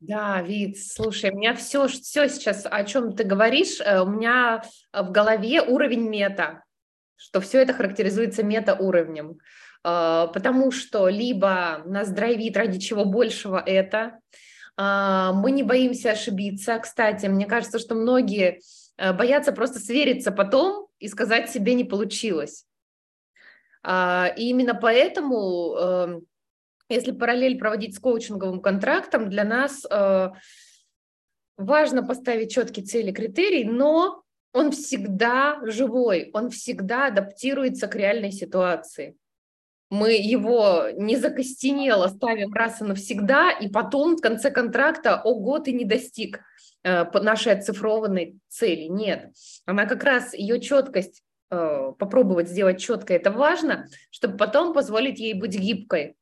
Да, 0.00 0.42
Вид, 0.42 0.76
слушай, 0.78 1.30
у 1.30 1.36
меня 1.36 1.54
все, 1.54 1.86
все 1.86 2.28
сейчас, 2.28 2.66
о 2.70 2.84
чем 2.84 3.16
ты 3.16 3.24
говоришь, 3.24 3.80
э, 3.80 4.00
у 4.00 4.06
меня 4.06 4.62
в 4.92 5.10
голове 5.10 5.62
уровень 5.62 6.08
мета, 6.08 6.62
что 7.16 7.40
все 7.40 7.62
это 7.62 7.72
характеризуется 7.72 8.42
мета-уровнем, 8.42 9.38
э, 9.84 10.26
потому 10.34 10.72
что 10.72 11.08
либо 11.08 11.82
нас 11.86 12.10
драйвит 12.10 12.56
ради 12.56 12.78
чего 12.78 13.04
большего 13.04 13.62
это, 13.64 14.18
мы 14.76 15.52
не 15.52 15.62
боимся 15.62 16.10
ошибиться. 16.10 16.78
Кстати, 16.78 17.26
мне 17.26 17.46
кажется, 17.46 17.78
что 17.78 17.94
многие 17.94 18.60
э, 18.96 19.12
боятся 19.12 19.52
просто 19.52 19.78
свериться 19.78 20.32
потом 20.32 20.88
и 20.98 21.08
сказать 21.08 21.50
себе 21.50 21.74
не 21.74 21.84
получилось. 21.84 22.66
А, 23.82 24.32
и 24.36 24.48
именно 24.48 24.74
поэтому, 24.74 25.74
эм, 25.74 26.26
если 26.88 27.12
параллель 27.12 27.58
проводить 27.58 27.94
с 27.94 28.00
коучинговым 28.00 28.60
контрактом, 28.60 29.28
для 29.28 29.44
нас 29.44 29.84
э, 29.88 30.30
важно 31.56 32.02
поставить 32.02 32.52
четкие 32.52 32.86
цели, 32.86 33.12
критерии, 33.12 33.64
но 33.64 34.22
он 34.52 34.70
всегда 34.70 35.60
живой, 35.64 36.30
он 36.32 36.50
всегда 36.50 37.08
адаптируется 37.08 37.86
к 37.86 37.96
реальной 37.96 38.32
ситуации 38.32 39.16
мы 39.94 40.12
его 40.14 40.88
не 40.96 41.16
закостенело 41.16 42.08
ставим 42.08 42.52
раз 42.52 42.80
и 42.80 42.84
навсегда, 42.84 43.52
и 43.52 43.68
потом 43.68 44.16
в 44.16 44.20
конце 44.20 44.50
контракта, 44.50 45.20
ого, 45.22 45.60
ты 45.60 45.72
не 45.72 45.84
достиг 45.84 46.40
э, 46.82 47.04
нашей 47.20 47.52
оцифрованной 47.52 48.36
цели. 48.48 48.88
Нет, 48.88 49.32
она 49.66 49.86
как 49.86 50.02
раз, 50.02 50.34
ее 50.34 50.60
четкость, 50.60 51.22
э, 51.50 51.92
попробовать 51.96 52.48
сделать 52.48 52.80
четко, 52.80 53.14
это 53.14 53.30
важно, 53.30 53.86
чтобы 54.10 54.36
потом 54.36 54.74
позволить 54.74 55.20
ей 55.20 55.34
быть 55.34 55.56
гибкой, 55.56 56.16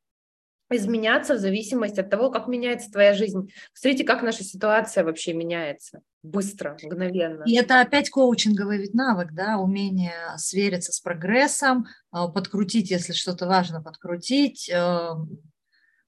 изменяться 0.75 1.35
в 1.35 1.39
зависимости 1.39 1.99
от 1.99 2.09
того, 2.09 2.29
как 2.29 2.47
меняется 2.47 2.91
твоя 2.91 3.13
жизнь. 3.13 3.51
Смотрите, 3.73 4.03
как 4.03 4.21
наша 4.21 4.43
ситуация 4.43 5.03
вообще 5.03 5.33
меняется 5.33 6.01
быстро, 6.23 6.77
мгновенно. 6.81 7.43
И 7.45 7.55
это 7.55 7.81
опять 7.81 8.09
коучинговый 8.09 8.77
вид 8.77 8.93
навык, 8.93 9.33
да, 9.33 9.57
умение 9.57 10.13
свериться 10.37 10.93
с 10.93 10.99
прогрессом, 10.99 11.85
а, 12.11 12.29
подкрутить, 12.29 12.89
если 12.89 13.11
что-то 13.11 13.45
важно, 13.45 13.81
подкрутить, 13.81 14.71
а, 14.73 15.17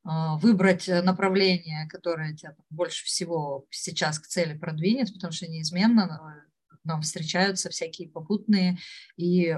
а, 0.03 0.37
выбрать 0.37 0.87
направление, 0.87 1.87
которое 1.89 2.33
тебя 2.33 2.55
больше 2.69 3.03
всего 3.05 3.65
сейчас 3.69 4.19
к 4.19 4.27
цели 4.27 4.57
продвинет, 4.57 5.13
потому 5.13 5.33
что 5.33 5.47
неизменно 5.47 6.43
нам 6.83 7.01
встречаются 7.01 7.69
всякие 7.69 8.07
попутные 8.07 8.77
и 9.17 9.57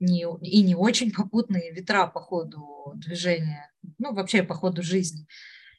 не, 0.00 0.26
и 0.42 0.62
не 0.62 0.74
очень 0.74 1.12
попутные 1.12 1.72
ветра 1.72 2.06
по 2.06 2.20
ходу 2.20 2.92
движения, 2.96 3.70
ну, 3.98 4.14
вообще 4.14 4.42
по 4.42 4.54
ходу 4.54 4.82
жизни. 4.82 5.26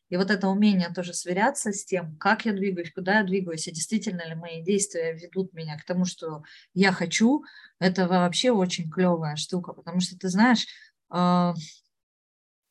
И 0.09 0.15
вот 0.15 0.31
это 0.31 0.47
умение 0.47 0.89
тоже 0.93 1.13
сверяться 1.13 1.73
с 1.73 1.83
тем, 1.83 2.15
как 2.17 2.45
я 2.45 2.53
двигаюсь, 2.53 2.93
куда 2.93 3.19
я 3.19 3.23
двигаюсь, 3.23 3.67
и 3.67 3.73
действительно 3.73 4.25
ли 4.25 4.35
мои 4.35 4.63
действия 4.63 5.13
ведут 5.13 5.53
меня 5.53 5.77
к 5.77 5.83
тому, 5.83 6.05
что 6.05 6.43
я 6.73 6.91
хочу, 6.91 7.43
это 7.79 8.07
вообще 8.07 8.51
очень 8.51 8.89
клевая 8.89 9.35
штука, 9.35 9.73
потому 9.73 9.99
что 9.99 10.17
ты 10.17 10.29
знаешь, 10.29 10.65
э, 11.13 11.53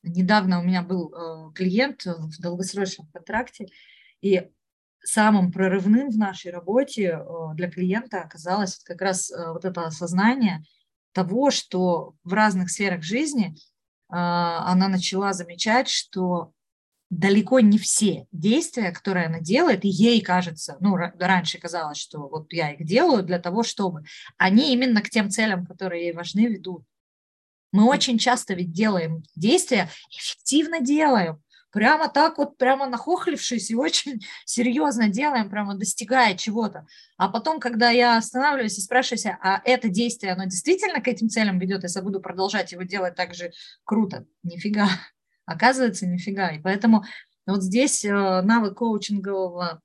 недавно 0.02 0.60
у 0.60 0.64
меня 0.64 0.82
был 0.82 1.12
э, 1.12 1.52
клиент 1.52 2.06
в 2.06 2.40
долгосрочном 2.40 3.08
контракте, 3.12 3.66
и 4.22 4.50
самым 5.04 5.52
прорывным 5.52 6.08
в 6.08 6.16
нашей 6.16 6.50
работе 6.50 7.20
э, 7.20 7.54
для 7.54 7.70
клиента 7.70 8.22
оказалось 8.22 8.78
как 8.78 9.02
раз 9.02 9.30
вот 9.30 9.66
это 9.66 9.84
осознание 9.84 10.64
того, 11.16 11.50
что 11.50 12.14
в 12.25 12.35
разных 12.35 12.70
сферах 12.70 13.02
жизни 13.02 13.56
она 14.08 14.88
начала 14.88 15.32
замечать, 15.32 15.88
что 15.88 16.52
далеко 17.08 17.61
не 17.61 17.78
все 17.78 18.26
действия, 18.32 18.92
которые 18.92 19.26
она 19.26 19.40
делает, 19.40 19.87
и 19.87 19.88
ей 19.88 20.20
кажется, 20.20 20.76
ну, 20.80 20.94
раньше 20.96 21.58
казалось, 21.58 21.96
что 21.96 22.28
вот 22.28 22.52
я 22.52 22.73
их 22.73 22.85
делаю 22.85 23.23
для 23.23 23.38
того, 23.38 23.62
чтобы, 23.62 24.04
они 24.37 24.75
именно 24.75 25.00
к 25.00 25.08
тем 25.08 25.30
целям, 25.30 25.64
которые 25.64 26.06
ей 26.06 26.12
важны, 26.12 26.46
ведут. 26.49 26.85
Мы 27.73 27.88
очень 27.88 28.18
часто 28.18 28.52
ведь 28.52 28.73
делаем 28.73 29.23
действия, 29.35 29.88
эффективно 30.11 30.80
делаем, 30.80 31.42
прямо 31.76 32.09
так 32.09 32.38
вот, 32.38 32.56
прямо 32.56 32.87
нахохлившись 32.87 33.71
и 33.71 33.75
очень 33.75 34.25
серьезно 34.47 35.11
делаем, 35.11 35.50
прямо 35.50 35.75
достигая 35.75 36.35
чего-то. 36.35 36.87
А 37.18 37.28
потом, 37.28 37.61
когда 37.61 37.90
я 37.90 38.16
останавливаюсь 38.16 38.78
и 38.78 38.80
спрашиваю 38.80 39.18
себя, 39.18 39.38
а 39.42 39.61
это 39.62 39.90
действие, 39.90 40.33
оно 40.33 40.45
действительно 40.45 41.02
к 41.02 41.09
этим 41.09 41.28
целям 41.28 41.59
ведет, 41.59 41.83
если 41.83 41.99
я 41.99 42.02
буду 42.02 42.21
продолжать 42.21 42.73
его 42.73 42.83
делать 42.83 43.14
так 43.14 43.35
же 43.35 43.52
круто? 43.85 44.25
Нифига. 44.42 44.88
Оказывается, 45.45 46.06
нифига. 46.06 46.49
И 46.49 46.59
поэтому 46.61 47.04
вот 47.47 47.62
здесь 47.62 48.06
э, 48.06 48.11
навык 48.11 48.78
коучингового 48.78 49.83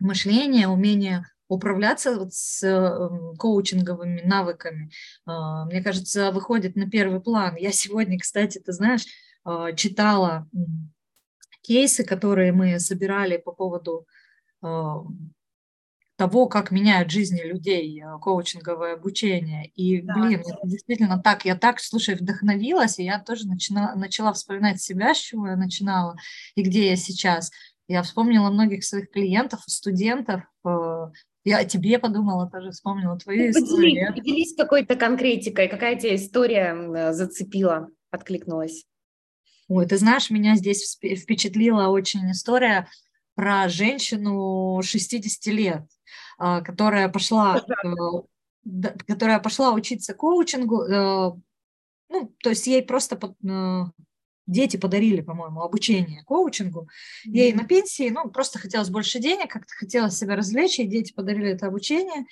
мышления, 0.00 0.66
умение 0.66 1.26
управляться 1.46 2.18
вот 2.18 2.32
с 2.32 2.62
эм, 2.62 3.36
коучинговыми 3.36 4.22
навыками, 4.22 4.90
э, 5.26 5.30
мне 5.66 5.82
кажется, 5.82 6.32
выходит 6.32 6.74
на 6.74 6.88
первый 6.88 7.20
план. 7.20 7.54
Я 7.56 7.70
сегодня, 7.70 8.18
кстати, 8.18 8.58
ты 8.58 8.72
знаешь, 8.72 9.04
э, 9.44 9.74
читала 9.76 10.48
кейсы, 11.68 12.04
которые 12.04 12.52
мы 12.52 12.80
собирали 12.80 13.36
по 13.36 13.52
поводу 13.52 14.06
того, 16.18 16.48
как 16.48 16.72
меняют 16.72 17.12
жизни 17.12 17.40
людей 17.42 18.02
э, 18.02 18.18
коучинговое 18.20 18.94
обучение. 18.94 19.70
И, 19.76 20.02
да, 20.02 20.14
блин, 20.14 20.40
это 20.40 20.58
действительно 20.64 21.22
так, 21.22 21.44
я 21.44 21.54
так, 21.54 21.78
слушай, 21.78 22.16
вдохновилась, 22.16 22.98
и 22.98 23.04
я 23.04 23.20
тоже 23.20 23.46
начала, 23.46 23.94
начала 23.94 24.32
вспоминать 24.32 24.82
себя, 24.82 25.14
с 25.14 25.18
чего 25.18 25.46
я 25.46 25.56
начинала, 25.56 26.16
и 26.56 26.62
где 26.62 26.88
я 26.88 26.96
сейчас. 26.96 27.52
Я 27.86 28.02
вспомнила 28.02 28.50
многих 28.50 28.84
своих 28.84 29.12
клиентов, 29.12 29.60
студентов, 29.68 30.42
э, 30.66 31.06
я 31.44 31.58
о 31.58 31.64
тебе 31.64 32.00
подумала, 32.00 32.50
тоже 32.50 32.72
вспомнила 32.72 33.16
твою 33.16 33.44
ну, 33.44 33.50
историю. 33.50 34.12
Поделись 34.12 34.56
какой-то 34.56 34.96
конкретикой, 34.96 35.68
какая 35.68 35.94
тебя 35.94 36.16
история 36.16 37.12
зацепила, 37.12 37.90
откликнулась? 38.10 38.86
Ой, 39.68 39.86
ты 39.86 39.98
знаешь, 39.98 40.30
меня 40.30 40.56
здесь 40.56 40.98
впечатлила 41.00 41.88
очень 41.88 42.30
история 42.30 42.88
про 43.34 43.68
женщину 43.68 44.80
60 44.82 45.46
лет, 45.52 45.82
а, 46.38 46.62
которая 46.62 47.08
пошла, 47.08 47.62
э, 47.84 48.88
которая 49.06 49.38
пошла 49.40 49.72
учиться 49.72 50.14
коучингу, 50.14 50.82
э, 50.82 51.32
ну, 52.08 52.34
то 52.42 52.50
есть 52.50 52.66
ей 52.66 52.82
просто 52.82 53.16
э, 53.46 53.84
дети 54.46 54.78
подарили, 54.78 55.20
по-моему, 55.20 55.60
обучение 55.60 56.24
коучингу. 56.24 56.88
Ей 57.24 57.52
на 57.52 57.64
пенсии, 57.64 58.08
ну, 58.08 58.30
просто 58.30 58.58
хотелось 58.58 58.88
больше 58.88 59.20
денег, 59.20 59.50
как-то 59.50 59.74
хотелось 59.74 60.16
себя 60.16 60.34
развлечь, 60.34 60.78
и 60.78 60.86
дети 60.86 61.12
подарили 61.12 61.50
это 61.50 61.66
обучение. 61.66 62.24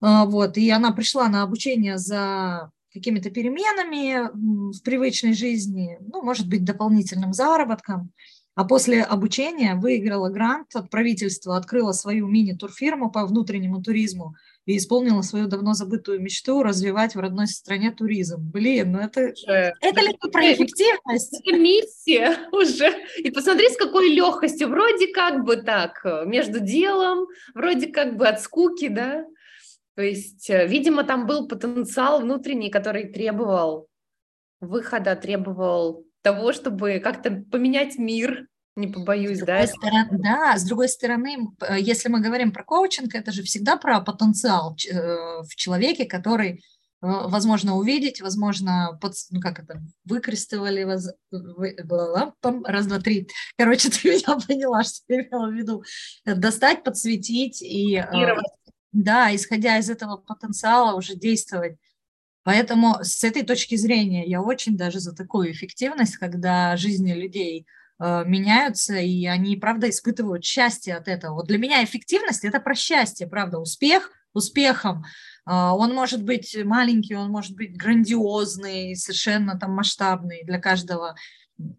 А, 0.00 0.26
вот, 0.26 0.58
и 0.58 0.68
она 0.70 0.92
пришла 0.92 1.28
на 1.28 1.44
обучение 1.44 1.96
за 1.96 2.72
какими-то 2.92 3.30
переменами 3.30 4.30
в 4.32 4.82
привычной 4.82 5.34
жизни, 5.34 5.98
ну, 6.00 6.22
может 6.22 6.48
быть, 6.48 6.64
дополнительным 6.64 7.32
заработком 7.32 8.12
а 8.54 8.64
после 8.64 9.02
обучения 9.02 9.74
выиграла 9.74 10.28
грант 10.28 10.76
от 10.76 10.90
правительства, 10.90 11.56
открыла 11.56 11.92
свою 11.92 12.26
мини-турфирму 12.26 13.10
по 13.10 13.24
внутреннему 13.24 13.82
туризму 13.82 14.34
и 14.66 14.76
исполнила 14.76 15.22
свою 15.22 15.46
давно 15.46 15.72
забытую 15.72 16.20
мечту 16.20 16.62
развивать 16.62 17.14
в 17.14 17.20
родной 17.20 17.46
стране 17.46 17.92
туризм. 17.92 18.40
Блин, 18.52 18.92
ну 18.92 18.98
это, 18.98 19.20
это, 19.46 19.72
это 19.80 20.00
ли 20.02 20.14
про 20.30 20.52
эффективность? 20.52 21.40
Это 21.42 21.56
миссия 21.56 22.36
уже. 22.52 22.92
И 23.18 23.30
посмотри, 23.30 23.70
с 23.70 23.76
какой 23.76 24.10
легкостью. 24.10 24.68
Вроде 24.68 25.08
как 25.08 25.44
бы 25.44 25.56
так, 25.56 26.04
между 26.26 26.60
делом, 26.60 27.26
вроде 27.54 27.86
как 27.86 28.16
бы 28.16 28.28
от 28.28 28.40
скуки, 28.42 28.88
да? 28.88 29.24
То 29.94 30.02
есть, 30.02 30.48
э, 30.48 30.66
видимо, 30.66 31.04
там 31.04 31.26
был 31.26 31.48
потенциал 31.48 32.20
внутренний, 32.20 32.70
который 32.70 33.12
требовал 33.12 33.88
выхода, 34.60 35.16
требовал 35.16 36.04
того, 36.22 36.52
чтобы 36.52 37.00
как-то 37.00 37.44
поменять 37.50 37.98
мир, 37.98 38.46
не 38.74 38.86
побоюсь, 38.86 39.40
да? 39.40 39.66
Стороны, 39.66 40.18
да, 40.22 40.56
с 40.56 40.64
другой 40.64 40.88
стороны, 40.88 41.48
если 41.78 42.08
мы 42.08 42.20
говорим 42.20 42.52
про 42.52 42.64
коучинг, 42.64 43.14
это 43.14 43.30
же 43.30 43.42
всегда 43.42 43.76
про 43.76 44.00
потенциал 44.00 44.74
э, 44.90 45.42
в 45.42 45.54
человеке, 45.56 46.06
который 46.06 46.52
э, 46.52 46.58
возможно 47.00 47.76
увидеть, 47.76 48.22
возможно, 48.22 48.98
под, 49.02 49.12
ну 49.30 49.40
как 49.40 49.58
это, 49.58 49.82
выкрестовали, 50.06 50.84
воз, 50.84 51.08
вы, 51.30 51.76
раз, 52.64 52.86
два, 52.86 52.98
три. 52.98 53.28
Короче, 53.58 53.90
ты 53.90 54.08
меня 54.08 54.38
поняла, 54.46 54.84
что 54.84 55.02
я 55.08 55.20
имела 55.20 55.48
в 55.48 55.52
виду. 55.52 55.84
Достать, 56.24 56.82
подсветить 56.82 57.60
и, 57.60 57.96
э, 57.96 58.36
да, 58.92 59.34
исходя 59.34 59.78
из 59.78 59.90
этого 59.90 60.16
потенциала 60.16 60.96
уже 60.96 61.14
действовать. 61.14 61.76
Поэтому 62.44 62.98
с 63.02 63.22
этой 63.24 63.42
точки 63.42 63.76
зрения 63.76 64.26
я 64.26 64.42
очень 64.42 64.76
даже 64.76 65.00
за 65.00 65.14
такую 65.14 65.52
эффективность, 65.52 66.16
когда 66.16 66.76
жизни 66.76 67.12
людей 67.12 67.66
э, 68.00 68.24
меняются, 68.26 68.96
и 68.96 69.26
они, 69.26 69.56
правда, 69.56 69.88
испытывают 69.88 70.44
счастье 70.44 70.96
от 70.96 71.08
этого. 71.08 71.34
Вот 71.34 71.46
для 71.46 71.58
меня 71.58 71.84
эффективность– 71.84 72.44
это 72.44 72.60
про 72.60 72.74
счастье, 72.74 73.26
правда, 73.26 73.58
успех 73.58 74.10
успехом. 74.34 75.04
Э, 75.46 75.70
он 75.70 75.94
может 75.94 76.24
быть 76.24 76.56
маленький, 76.64 77.14
он 77.14 77.30
может 77.30 77.54
быть 77.54 77.76
грандиозный, 77.76 78.96
совершенно 78.96 79.58
там 79.58 79.72
масштабный 79.72 80.42
для 80.44 80.60
каждого, 80.60 81.14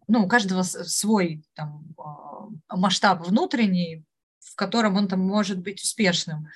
ну, 0.07 0.23
у 0.23 0.27
каждого 0.27 0.63
свой 0.63 1.43
там 1.55 1.85
э, 1.97 2.75
масштаб 2.75 3.27
внутренний, 3.27 4.05
в 4.39 4.55
котором 4.55 4.95
он 4.95 5.07
там 5.07 5.19
может 5.19 5.59
быть 5.59 5.81
успешным. 5.81 6.47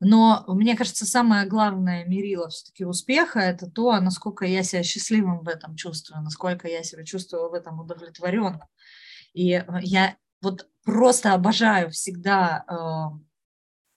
Но 0.00 0.44
мне 0.48 0.76
кажется, 0.76 1.06
самое 1.06 1.46
главное 1.46 2.04
мерило 2.04 2.48
все-таки 2.48 2.84
успеха– 2.84 3.38
это 3.40 3.70
то, 3.70 3.98
насколько 4.00 4.44
я 4.44 4.62
себя 4.62 4.82
счастливым 4.82 5.40
в 5.40 5.48
этом 5.48 5.74
чувствую, 5.74 6.22
насколько 6.22 6.68
я 6.68 6.82
себя 6.82 7.04
чувствую 7.04 7.50
в 7.50 7.54
этом 7.54 7.80
удовлетворенно. 7.80 8.68
И 9.32 9.52
э, 9.52 9.64
я 9.80 10.16
вот 10.42 10.68
просто 10.84 11.32
обожаю 11.32 11.90
всегда 11.90 12.64
э, 12.68 13.18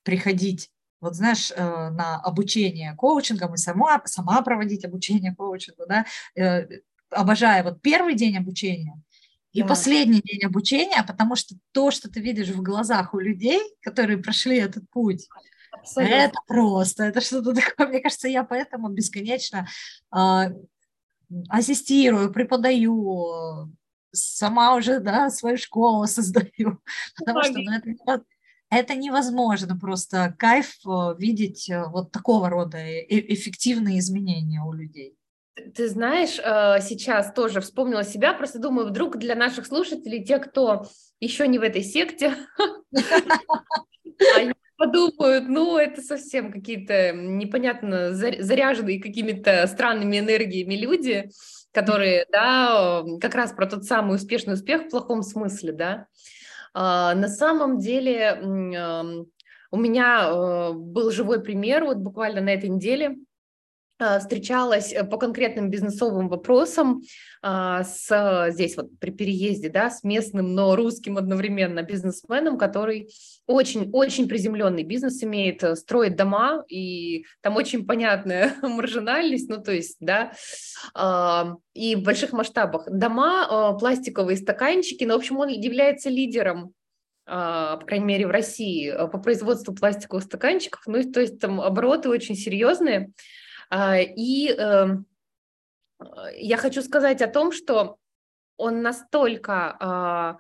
приходить, 0.04 0.72
вот 1.02 1.16
знаешь, 1.16 1.52
э, 1.52 1.90
на 1.90 2.16
обучение 2.22 2.96
коучингом 2.96 3.56
и 3.56 3.58
сама, 3.58 4.02
сама 4.06 4.42
проводить 4.42 4.86
обучение 4.86 5.36
коучингу, 5.36 5.84
да, 5.88 6.06
э, 6.36 6.66
обожаю 7.10 7.66
вот 7.66 7.82
первый 7.82 8.16
день 8.16 8.38
обучения– 8.38 9.02
и 9.52 9.62
да. 9.62 9.68
последний 9.68 10.22
день 10.22 10.44
обучения, 10.46 11.04
потому 11.04 11.36
что 11.36 11.56
то, 11.72 11.90
что 11.90 12.10
ты 12.10 12.20
видишь 12.20 12.50
в 12.50 12.62
глазах 12.62 13.14
у 13.14 13.20
людей, 13.20 13.60
которые 13.82 14.20
прошли 14.20 14.58
этот 14.58 14.88
путь, 14.92 15.28
Абсолютно. 15.72 16.14
Это 16.16 16.40
просто, 16.48 17.04
это 17.04 17.22
что-то 17.22 17.54
такое. 17.54 17.88
Мне 17.88 18.00
кажется, 18.00 18.28
я 18.28 18.44
поэтому 18.44 18.90
бесконечно 18.90 19.68
э, 20.16 20.18
ассистирую, 21.50 22.32
преподаю, 22.32 23.70
сама 24.12 24.76
уже 24.76 25.00
да, 25.00 25.30
свою 25.30 25.58
школу 25.58 26.06
создаю, 26.08 26.80
потому 27.18 27.44
что 27.44 27.60
ну, 27.60 27.72
это, 27.72 28.24
это 28.70 28.96
невозможно 28.96 29.78
просто 29.78 30.36
кайф 30.38 30.76
э, 30.86 31.16
видеть 31.18 31.70
э, 31.70 31.86
вот 31.88 32.12
такого 32.12 32.50
рода 32.50 32.78
э, 32.78 33.06
эффективные 33.10 34.00
изменения 34.00 34.62
у 34.62 34.74
людей. 34.74 35.16
Ты 35.76 35.90
знаешь, 35.90 36.36
сейчас 36.86 37.34
тоже 37.34 37.60
вспомнила 37.60 38.06
себя, 38.06 38.34
просто 38.34 38.60
думаю, 38.60 38.88
вдруг 38.88 39.18
для 39.18 39.36
наших 39.36 39.68
слушателей, 39.68 40.24
те, 40.24 40.40
кто 40.40 40.86
еще 41.20 41.50
не 41.50 41.60
в 41.60 41.64
этой 41.64 41.84
секте, 41.84 42.34
подумают, 44.80 45.50
ну, 45.50 45.78
это 45.78 46.02
совсем 46.02 46.52
какие-то 46.52 47.12
непонятно 47.12 48.14
заряженные 48.14 49.02
какими-то 49.02 49.68
странными 49.68 50.18
энергиями 50.18 50.76
люди, 50.76 51.30
которые, 51.72 52.26
да, 52.32 53.04
как 53.22 53.36
раз 53.36 53.52
про 53.52 53.68
тот 53.68 53.84
самый 53.84 54.16
успешный 54.16 54.54
успех 54.54 54.84
в 54.84 54.90
плохом 54.90 55.22
смысле, 55.22 55.74
да. 55.74 56.08
А, 56.74 57.14
на 57.14 57.28
самом 57.28 57.78
деле 57.78 58.40
у 59.72 59.78
меня 59.78 60.30
э, 60.30 60.74
был 60.74 61.12
живой 61.12 61.44
пример 61.44 61.86
вот 61.86 61.98
буквально 61.98 62.42
на 62.42 62.50
этой 62.50 62.70
неделе. 62.70 63.18
А, 64.02 64.20
встречалась 64.20 64.94
э, 64.94 65.04
по 65.04 65.18
конкретным 65.18 65.70
бизнесовым 65.70 66.30
вопросам 66.30 67.02
а, 67.42 67.84
с 67.84 68.48
здесь 68.52 68.78
вот 68.78 68.98
при 68.98 69.12
переезде, 69.12 69.68
да, 69.68 69.90
с 69.90 70.06
местным, 70.06 70.56
но 70.56 70.78
русским 70.78 71.18
одновременно 71.18 71.84
бизнесменом, 71.84 72.58
который 72.58 73.10
очень-очень 73.46 74.30
приземленный 74.30 74.84
бизнес 74.84 75.22
имеет, 75.22 75.64
э, 75.64 75.76
строит 75.76 76.16
дома, 76.16 76.64
и 76.70 77.26
там 77.42 77.58
очень 77.58 77.86
понятная 77.86 78.56
маржинальность, 78.62 79.50
ну 79.50 79.62
то 79.62 79.74
есть, 79.74 79.98
да, 80.00 80.32
а, 80.94 81.56
и 81.74 81.98
в 81.98 82.04
больших 82.04 82.32
масштабах. 82.32 82.90
Дома, 82.90 83.78
пластиковые 83.78 84.38
стаканчики, 84.38 85.04
но, 85.04 85.16
в 85.16 85.18
общем, 85.18 85.40
он 85.40 85.50
является 85.50 86.10
лидером 86.10 86.74
по 87.26 87.84
крайней 87.86 88.06
мере, 88.06 88.26
в 88.26 88.32
России, 88.32 88.92
по 88.92 89.20
производству 89.20 89.76
пластиковых 89.76 90.24
стаканчиков. 90.24 90.82
Ну, 90.88 91.04
то 91.12 91.20
есть 91.22 91.40
там 91.40 91.62
обороты 91.62 92.10
очень 92.10 92.34
серьезные. 92.34 93.12
А, 93.70 93.98
и 94.00 94.50
эм, 94.52 95.06
я 96.36 96.58
хочу 96.58 96.82
сказать 96.82 97.22
о 97.22 97.28
том, 97.28 97.52
что 97.52 97.98
он 98.58 98.82
настолько 98.82 99.78
а, 99.80 100.38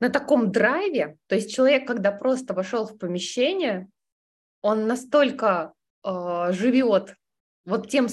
на 0.00 0.10
таком 0.10 0.52
драйве, 0.52 1.16
то 1.26 1.34
есть 1.34 1.54
человек, 1.54 1.86
когда 1.86 2.12
просто 2.12 2.54
вошел 2.54 2.86
в 2.86 2.98
помещение, 2.98 3.88
он 4.62 4.86
настолько 4.86 5.74
а, 6.02 6.52
живет 6.52 7.14
вот 7.64 7.88
тем, 7.88 8.08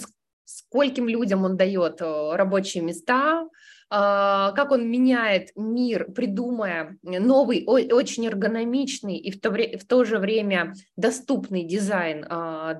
скольким 0.46 1.08
людям 1.08 1.44
он 1.44 1.58
дает 1.58 2.02
э, 2.02 2.36
рабочие 2.36 2.84
места, 2.84 3.48
как 3.90 4.72
он 4.72 4.90
меняет 4.90 5.52
мир, 5.56 6.12
придумая 6.12 6.98
новый, 7.04 7.64
очень 7.66 8.28
эргономичный 8.28 9.18
и 9.18 9.32
в 9.32 9.40
то, 9.40 9.50
в 9.52 9.86
то 9.88 10.04
же 10.04 10.18
время 10.20 10.74
доступный 10.98 11.64
дизайн 11.64 12.26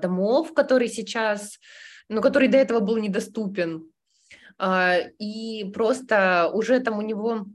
домов, 0.00 0.52
который 0.52 0.88
сейчас, 0.88 1.58
ну, 2.08 2.20
который 2.20 2.48
до 2.48 2.58
этого 2.58 2.80
был 2.80 2.98
недоступен. 2.98 3.90
И 5.18 5.70
просто 5.72 6.50
уже 6.52 6.80
там 6.80 6.98
у 6.98 7.02
него 7.02 7.46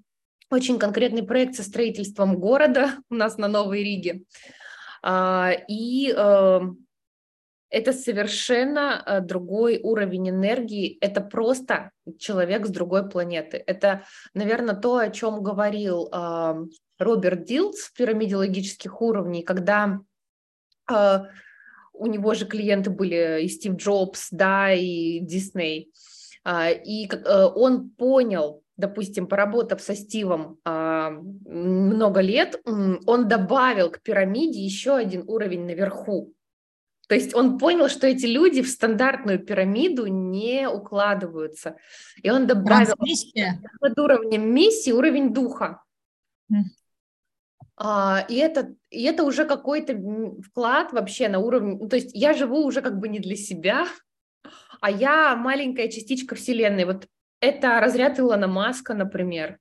очень 0.49 0.79
конкретный 0.79 1.23
проект 1.23 1.55
со 1.55 1.63
строительством 1.63 2.39
города 2.39 2.93
у 3.09 3.15
нас 3.15 3.37
на 3.37 3.47
Новой 3.47 3.83
Риге. 3.83 4.23
И 5.67 6.13
эм, 6.15 6.85
это 7.73 7.91
совершенно 7.91 9.03
э, 9.03 9.19
другой 9.21 9.79
уровень 9.81 10.29
энергии, 10.29 10.97
это 11.01 11.21
просто 11.21 11.89
человек 12.19 12.67
с 12.67 12.69
другой 12.69 13.09
планеты. 13.09 13.63
Это, 13.65 14.03
наверное, 14.35 14.75
то, 14.75 14.97
о 14.97 15.09
чем 15.09 15.41
говорил 15.41 16.07
э, 16.13 16.55
Роберт 16.99 17.45
Дилдс 17.45 17.87
в 17.87 17.93
пирамиде 17.93 18.35
логических 18.35 19.01
уровней, 19.01 19.41
когда 19.41 19.99
э, 20.91 21.19
у 21.93 22.05
него 22.05 22.35
же 22.35 22.45
клиенты 22.45 22.91
были 22.91 23.41
и 23.41 23.47
Стив 23.47 23.75
Джобс, 23.75 24.27
да, 24.29 24.71
и 24.71 25.19
Дисней. 25.19 25.91
Э, 26.45 26.73
и 26.75 27.09
э, 27.09 27.45
он 27.55 27.89
понял, 27.89 28.61
допустим, 28.77 29.25
поработав 29.25 29.81
со 29.81 29.95
Стивом 29.95 30.59
э, 30.63 31.09
много 31.09 32.21
лет, 32.21 32.61
он 32.65 33.27
добавил 33.27 33.89
к 33.89 34.01
пирамиде 34.01 34.61
еще 34.61 34.95
один 34.95 35.23
уровень 35.27 35.65
наверху. 35.65 36.33
То 37.13 37.17
есть 37.17 37.35
он 37.35 37.59
понял, 37.59 37.89
что 37.89 38.07
эти 38.07 38.25
люди 38.25 38.63
в 38.63 38.67
стандартную 38.67 39.37
пирамиду 39.37 40.07
не 40.07 40.67
укладываются. 40.67 41.77
И 42.23 42.31
он 42.31 42.47
добавил 42.47 42.95
под 43.79 43.99
уровнем 43.99 44.51
миссии 44.51 44.89
уровень 44.89 45.31
духа. 45.31 45.83
Mm. 46.51 46.63
А, 47.77 48.25
и, 48.27 48.37
это, 48.37 48.73
и 48.89 49.03
это 49.03 49.25
уже 49.25 49.45
какой-то 49.45 49.95
вклад 50.41 50.91
вообще 50.91 51.29
на 51.29 51.37
уровне... 51.37 51.77
Ну, 51.79 51.87
то 51.87 51.97
есть 51.97 52.09
я 52.15 52.33
живу 52.33 52.65
уже 52.65 52.81
как 52.81 52.97
бы 52.97 53.07
не 53.07 53.19
для 53.19 53.35
себя, 53.35 53.85
а 54.81 54.89
я 54.89 55.35
маленькая 55.35 55.89
частичка 55.89 56.33
Вселенной. 56.33 56.85
Вот 56.85 57.05
это 57.41 57.79
разряд 57.79 58.19
Илона 58.19 58.47
Маска, 58.47 58.95
например. 58.95 59.59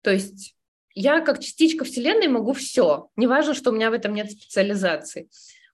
То 0.00 0.12
есть 0.12 0.56
я 0.94 1.20
как 1.20 1.40
частичка 1.40 1.84
Вселенной 1.84 2.28
могу 2.28 2.54
все. 2.54 3.10
Неважно, 3.16 3.52
что 3.52 3.68
у 3.70 3.74
меня 3.74 3.90
в 3.90 3.92
этом 3.92 4.14
нет 4.14 4.30
специализации. 4.30 5.28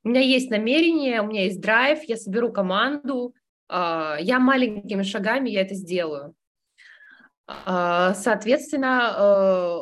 У 0.04 0.08
меня 0.08 0.20
есть 0.20 0.50
намерение, 0.50 1.20
у 1.20 1.26
меня 1.26 1.44
есть 1.44 1.60
драйв, 1.60 2.02
я 2.04 2.16
соберу 2.16 2.52
команду, 2.52 3.34
а, 3.68 4.16
я 4.20 4.38
маленькими 4.38 5.02
шагами 5.02 5.50
я 5.50 5.62
это 5.62 5.74
сделаю. 5.74 6.34
А, 7.46 8.14
соответственно, 8.14 9.14
э, 9.16 9.78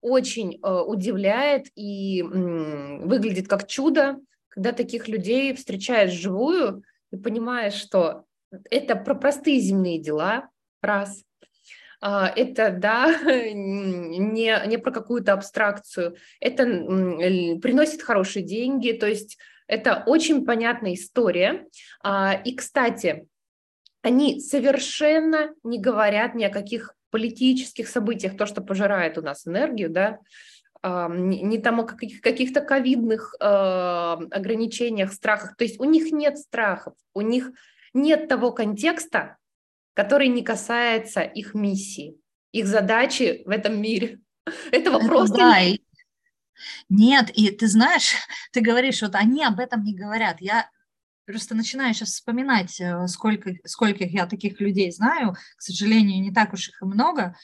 очень 0.00 0.58
э, 0.62 0.80
удивляет 0.80 1.66
и 1.74 2.22
выглядит 2.22 3.48
как 3.48 3.66
чудо, 3.66 4.18
когда 4.48 4.72
таких 4.72 5.08
людей 5.08 5.54
встречаешь 5.54 6.12
вживую 6.12 6.82
и 7.10 7.16
понимаешь, 7.16 7.74
что 7.74 8.24
это 8.70 8.96
про 8.96 9.14
простые 9.14 9.60
земные 9.60 10.00
дела, 10.00 10.48
раз. 10.82 11.24
А, 12.00 12.32
это, 12.34 12.70
да, 12.70 13.18
не, 13.24 14.66
не 14.68 14.78
про 14.78 14.90
какую-то 14.92 15.32
абстракцию, 15.32 16.16
это 16.40 16.64
приносит 16.64 18.02
хорошие 18.02 18.44
деньги, 18.44 18.92
то 18.92 19.06
есть 19.06 19.38
это 19.68 20.02
очень 20.06 20.44
понятная 20.44 20.94
история. 20.94 21.66
А, 22.02 22.32
и, 22.44 22.56
кстати, 22.56 23.28
они 24.02 24.40
совершенно 24.40 25.54
не 25.62 25.78
говорят 25.78 26.34
ни 26.34 26.44
о 26.44 26.50
каких 26.50 26.94
политических 27.10 27.88
событиях, 27.88 28.36
то, 28.36 28.46
что 28.46 28.60
пожирает 28.60 29.18
у 29.18 29.22
нас 29.22 29.46
энергию, 29.46 29.90
да, 29.90 30.18
а, 30.82 31.08
не 31.08 31.58
там 31.58 31.80
о 31.80 31.84
каких-то 31.84 32.60
ковидных 32.60 33.34
а, 33.40 34.14
ограничениях, 34.30 35.12
страхах. 35.12 35.56
То 35.56 35.64
есть 35.64 35.78
у 35.78 35.84
них 35.84 36.12
нет 36.12 36.38
страхов, 36.38 36.94
у 37.14 37.20
них 37.20 37.52
нет 37.92 38.28
того 38.28 38.52
контекста, 38.52 39.36
который 39.94 40.28
не 40.28 40.42
касается 40.42 41.20
их 41.20 41.54
миссии, 41.54 42.16
их 42.52 42.66
задачи 42.66 43.42
в 43.44 43.50
этом 43.50 43.80
мире. 43.80 44.20
Этого 44.72 44.96
Это 44.96 45.06
просто 45.06 45.36
да, 45.36 45.60
не... 45.60 45.80
Нет, 46.88 47.30
и 47.30 47.50
ты 47.50 47.66
знаешь, 47.68 48.14
ты 48.52 48.60
говоришь, 48.60 49.02
вот 49.02 49.14
они 49.14 49.44
об 49.44 49.60
этом 49.60 49.82
не 49.84 49.94
говорят. 49.94 50.40
Я 50.40 50.68
просто 51.26 51.54
начинаю 51.54 51.92
сейчас 51.94 52.10
вспоминать, 52.10 52.80
э, 52.80 53.06
сколько, 53.06 53.52
сколько 53.64 54.04
я 54.04 54.26
таких 54.26 54.60
людей 54.60 54.90
знаю. 54.90 55.34
К 55.56 55.62
сожалению, 55.62 56.22
не 56.22 56.32
так 56.32 56.52
уж 56.52 56.68
их 56.68 56.82
и 56.82 56.86
много. 56.86 57.36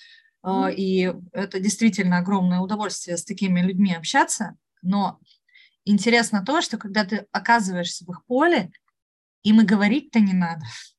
Mm. 0.44 0.74
И 0.74 1.14
это 1.32 1.58
действительно 1.58 2.18
огромное 2.18 2.60
удовольствие 2.60 3.16
с 3.16 3.24
такими 3.24 3.60
людьми 3.60 3.94
общаться. 3.94 4.56
Но 4.82 5.18
интересно 5.84 6.44
то, 6.44 6.60
что 6.60 6.76
когда 6.76 7.04
ты 7.04 7.26
оказываешься 7.32 8.04
в 8.04 8.10
их 8.10 8.24
поле, 8.26 8.70
им 9.42 9.60
и 9.60 9.64
говорить-то 9.64 10.20
не 10.20 10.32
надо. 10.32 10.62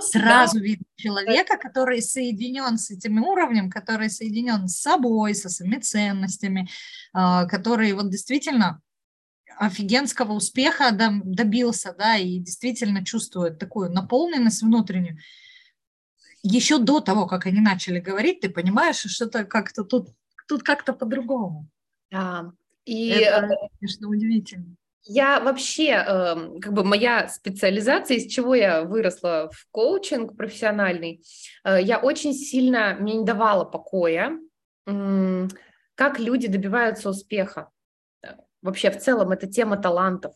Сразу 0.00 0.58
да. 0.58 0.64
видно 0.64 0.86
человека, 0.96 1.56
который 1.56 2.02
соединен 2.02 2.78
с 2.78 2.90
этим 2.90 3.22
уровнем, 3.22 3.70
который 3.70 4.10
соединен 4.10 4.68
с 4.68 4.80
собой, 4.80 5.34
со 5.34 5.48
своими 5.48 5.78
ценностями, 5.78 6.68
а, 7.12 7.46
который 7.46 7.92
вот 7.92 8.10
действительно 8.10 8.80
офигенского 9.58 10.32
успеха 10.32 10.90
добился, 10.90 11.94
да, 11.96 12.16
и 12.16 12.38
действительно 12.38 13.04
чувствует 13.04 13.58
такую 13.58 13.90
наполненность 13.90 14.62
внутреннюю. 14.62 15.18
Еще 16.42 16.78
до 16.78 17.00
того, 17.00 17.26
как 17.26 17.46
они 17.46 17.60
начали 17.60 18.00
говорить, 18.00 18.40
ты 18.40 18.50
понимаешь, 18.50 18.96
что 18.96 19.26
это 19.26 19.44
как-то 19.44 19.84
тут, 19.84 20.08
тут 20.48 20.62
как-то 20.62 20.92
по-другому. 20.92 21.68
Да, 22.10 22.52
и 22.84 23.08
это, 23.08 23.46
э, 23.46 23.68
конечно, 23.78 24.08
удивительно. 24.08 24.76
Я 25.06 25.38
вообще, 25.40 25.90
эм, 25.90 26.60
как 26.60 26.72
бы 26.72 26.82
моя 26.82 27.28
специализация, 27.28 28.16
из 28.16 28.32
чего 28.32 28.54
я 28.54 28.82
выросла 28.82 29.50
в 29.52 29.66
коучинг 29.70 30.34
профессиональный, 30.36 31.22
э, 31.64 31.82
я 31.82 31.98
очень 31.98 32.32
сильно, 32.32 32.96
мне 32.98 33.14
не 33.14 33.24
давала 33.24 33.64
покоя, 33.64 34.38
как 35.94 36.18
люди 36.18 36.48
добиваются 36.48 37.08
успеха. 37.10 37.70
Вообще 38.62 38.90
в 38.90 38.98
целом 38.98 39.30
это 39.30 39.46
тема 39.46 39.76
талантов. 39.76 40.34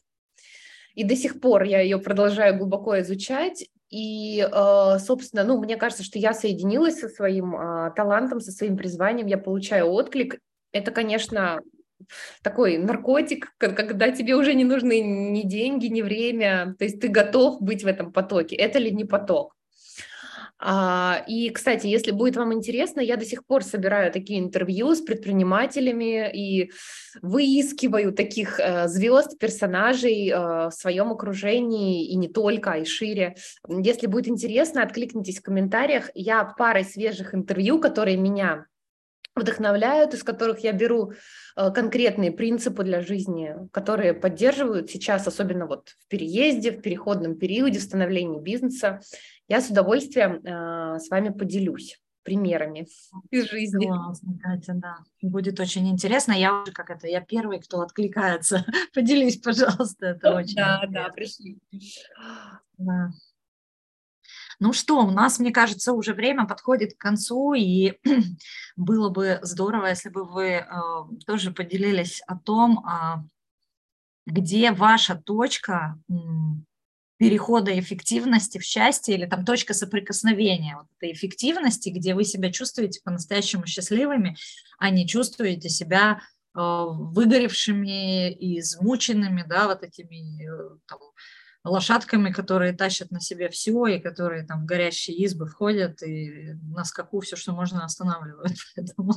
И 0.94 1.04
до 1.04 1.16
сих 1.16 1.40
пор 1.40 1.62
я 1.62 1.80
ее 1.80 1.98
продолжаю 1.98 2.58
глубоко 2.58 3.00
изучать. 3.00 3.66
И, 3.88 4.40
э, 4.40 4.98
собственно, 4.98 5.44
ну, 5.44 5.58
мне 5.58 5.76
кажется, 5.76 6.04
что 6.04 6.18
я 6.18 6.34
соединилась 6.34 7.00
со 7.00 7.08
своим 7.08 7.56
э, 7.56 7.90
талантом, 7.96 8.40
со 8.40 8.52
своим 8.52 8.76
призванием, 8.76 9.26
я 9.26 9.38
получаю 9.38 9.86
отклик. 9.86 10.38
Это, 10.72 10.90
конечно, 10.90 11.60
такой 12.42 12.78
наркотик, 12.78 13.54
когда 13.58 14.10
тебе 14.10 14.34
уже 14.34 14.54
не 14.54 14.64
нужны 14.64 15.00
ни 15.00 15.42
деньги, 15.42 15.86
ни 15.86 16.02
время, 16.02 16.74
то 16.78 16.84
есть 16.84 17.00
ты 17.00 17.08
готов 17.08 17.60
быть 17.60 17.84
в 17.84 17.86
этом 17.86 18.12
потоке. 18.12 18.56
Это 18.56 18.78
ли 18.78 18.90
не 18.90 19.04
поток? 19.04 19.54
А, 20.60 21.24
и, 21.28 21.50
кстати, 21.50 21.86
если 21.86 22.10
будет 22.10 22.36
вам 22.36 22.52
интересно, 22.52 23.00
я 23.00 23.16
до 23.16 23.24
сих 23.24 23.46
пор 23.46 23.62
собираю 23.62 24.12
такие 24.12 24.40
интервью 24.40 24.92
с 24.94 25.00
предпринимателями 25.00 26.28
и 26.34 26.72
выискиваю 27.22 28.12
таких 28.12 28.58
э, 28.58 28.88
звезд, 28.88 29.38
персонажей 29.38 30.28
э, 30.28 30.36
в 30.68 30.72
своем 30.72 31.12
окружении 31.12 32.08
и 32.08 32.16
не 32.16 32.28
только, 32.28 32.72
а 32.72 32.78
и 32.78 32.84
шире. 32.84 33.36
Если 33.68 34.08
будет 34.08 34.26
интересно, 34.26 34.82
откликнитесь 34.82 35.38
в 35.38 35.42
комментариях. 35.42 36.10
Я 36.14 36.44
парой 36.44 36.84
свежих 36.84 37.34
интервью, 37.34 37.78
которые 37.80 38.16
меня 38.16 38.66
вдохновляют, 39.38 40.14
из 40.14 40.22
которых 40.22 40.60
я 40.60 40.72
беру 40.72 41.12
э, 41.56 41.70
конкретные 41.70 42.30
принципы 42.30 42.84
для 42.84 43.00
жизни, 43.00 43.54
которые 43.72 44.14
поддерживают 44.14 44.90
сейчас, 44.90 45.26
особенно 45.26 45.66
вот 45.66 45.90
в 45.98 46.08
переезде, 46.08 46.72
в 46.72 46.80
переходном 46.80 47.36
периоде, 47.36 47.78
в 47.78 47.82
становлении 47.82 48.40
бизнеса. 48.40 49.00
Я 49.48 49.60
с 49.60 49.70
удовольствием 49.70 50.40
э, 50.44 50.98
с 50.98 51.08
вами 51.08 51.30
поделюсь 51.30 52.00
примерами 52.28 52.86
из 53.30 53.48
жизни. 53.48 53.86
Классно, 53.86 54.38
Катя, 54.42 54.74
да. 54.74 54.98
Будет 55.22 55.58
очень 55.60 55.88
интересно. 55.88 56.32
Я 56.32 56.62
уже 56.62 56.72
как 56.72 56.90
это, 56.90 57.06
я 57.06 57.22
первый, 57.22 57.58
кто 57.58 57.80
откликается. 57.80 58.66
Поделись, 58.94 59.38
пожалуйста, 59.38 60.06
это 60.08 60.34
очень 60.34 60.56
Да, 60.56 60.84
да, 60.90 61.08
пришли. 61.08 61.58
Да. 62.76 63.10
Ну 64.60 64.72
что, 64.72 65.04
у 65.04 65.10
нас, 65.10 65.38
мне 65.38 65.52
кажется, 65.52 65.92
уже 65.92 66.14
время 66.14 66.44
подходит 66.44 66.94
к 66.94 67.00
концу, 67.00 67.54
и 67.54 67.94
было 68.76 69.08
бы 69.08 69.38
здорово, 69.42 69.86
если 69.86 70.08
бы 70.08 70.24
вы 70.24 70.44
э, 70.46 70.66
тоже 71.26 71.52
поделились 71.52 72.20
о 72.26 72.36
том, 72.36 72.84
э, 72.84 73.22
где 74.26 74.72
ваша 74.72 75.14
точка 75.14 75.96
э, 76.10 76.12
перехода 77.18 77.78
эффективности 77.78 78.58
в 78.58 78.64
счастье 78.64 79.14
или 79.14 79.26
там 79.26 79.44
точка 79.44 79.74
соприкосновения 79.74 80.76
вот 80.76 80.86
этой 80.98 81.12
эффективности, 81.12 81.90
где 81.90 82.14
вы 82.14 82.24
себя 82.24 82.50
чувствуете 82.50 83.00
по-настоящему 83.04 83.66
счастливыми, 83.66 84.36
а 84.78 84.90
не 84.90 85.06
чувствуете 85.06 85.68
себя 85.68 86.20
э, 86.54 86.58
выгоревшими 86.60 88.32
и 88.32 88.58
измученными, 88.58 89.44
да, 89.46 89.68
вот 89.68 89.84
этими 89.84 90.44
э, 90.44 90.78
там, 90.86 90.98
лошадками, 91.68 92.32
которые 92.32 92.72
тащат 92.72 93.10
на 93.10 93.20
себе 93.20 93.48
все, 93.48 93.86
и 93.86 94.00
которые 94.00 94.44
там 94.44 94.62
в 94.62 94.66
горящие 94.66 95.16
избы 95.18 95.46
входят, 95.46 96.02
и 96.02 96.54
на 96.74 96.84
скаку 96.84 97.20
все, 97.20 97.36
что 97.36 97.52
можно, 97.52 97.84
останавливают. 97.84 98.56
Поэтому 98.76 99.12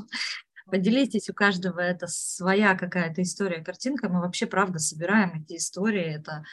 поделитесь, 0.66 1.30
у 1.30 1.34
каждого 1.34 1.80
это 1.80 2.08
своя 2.08 2.76
какая-то 2.76 3.22
история, 3.22 3.64
картинка. 3.64 4.10
Мы 4.10 4.22
вообще, 4.22 4.46
правда, 4.46 4.80
собираем 4.80 5.42
эти 5.42 5.58
истории. 5.58 6.16
Это 6.16 6.44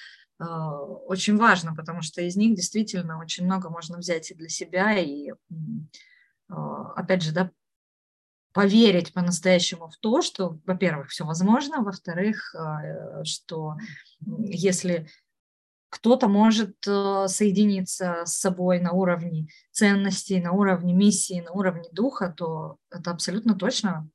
э, 0.40 0.44
очень 0.44 1.36
важно, 1.36 1.74
потому 1.74 2.02
что 2.02 2.22
из 2.22 2.36
них 2.36 2.56
действительно 2.56 3.18
очень 3.18 3.44
много 3.44 3.70
можно 3.70 3.98
взять 3.98 4.30
и 4.30 4.34
для 4.34 4.48
себя, 4.48 4.98
и, 4.98 5.30
э, 5.30 5.34
опять 6.96 7.22
же, 7.22 7.32
да, 7.32 7.50
поверить 8.52 9.12
по-настоящему 9.12 9.88
в 9.88 9.96
то, 9.98 10.22
что, 10.22 10.58
во-первых, 10.66 11.10
все 11.10 11.24
возможно, 11.24 11.82
во-вторых, 11.82 12.54
э, 12.54 13.22
что 13.24 13.76
если 14.26 15.08
кто-то 15.90 16.28
может 16.28 16.76
э, 16.86 17.26
соединиться 17.28 18.22
с 18.24 18.38
собой 18.38 18.80
на 18.80 18.92
уровне 18.92 19.48
ценностей, 19.70 20.40
на 20.40 20.52
уровне 20.52 20.92
миссии, 20.92 21.40
на 21.40 21.52
уровне 21.52 21.88
духа, 21.92 22.34
то 22.36 22.76
это 22.90 23.10
абсолютно 23.10 23.54
точно 23.54 24.08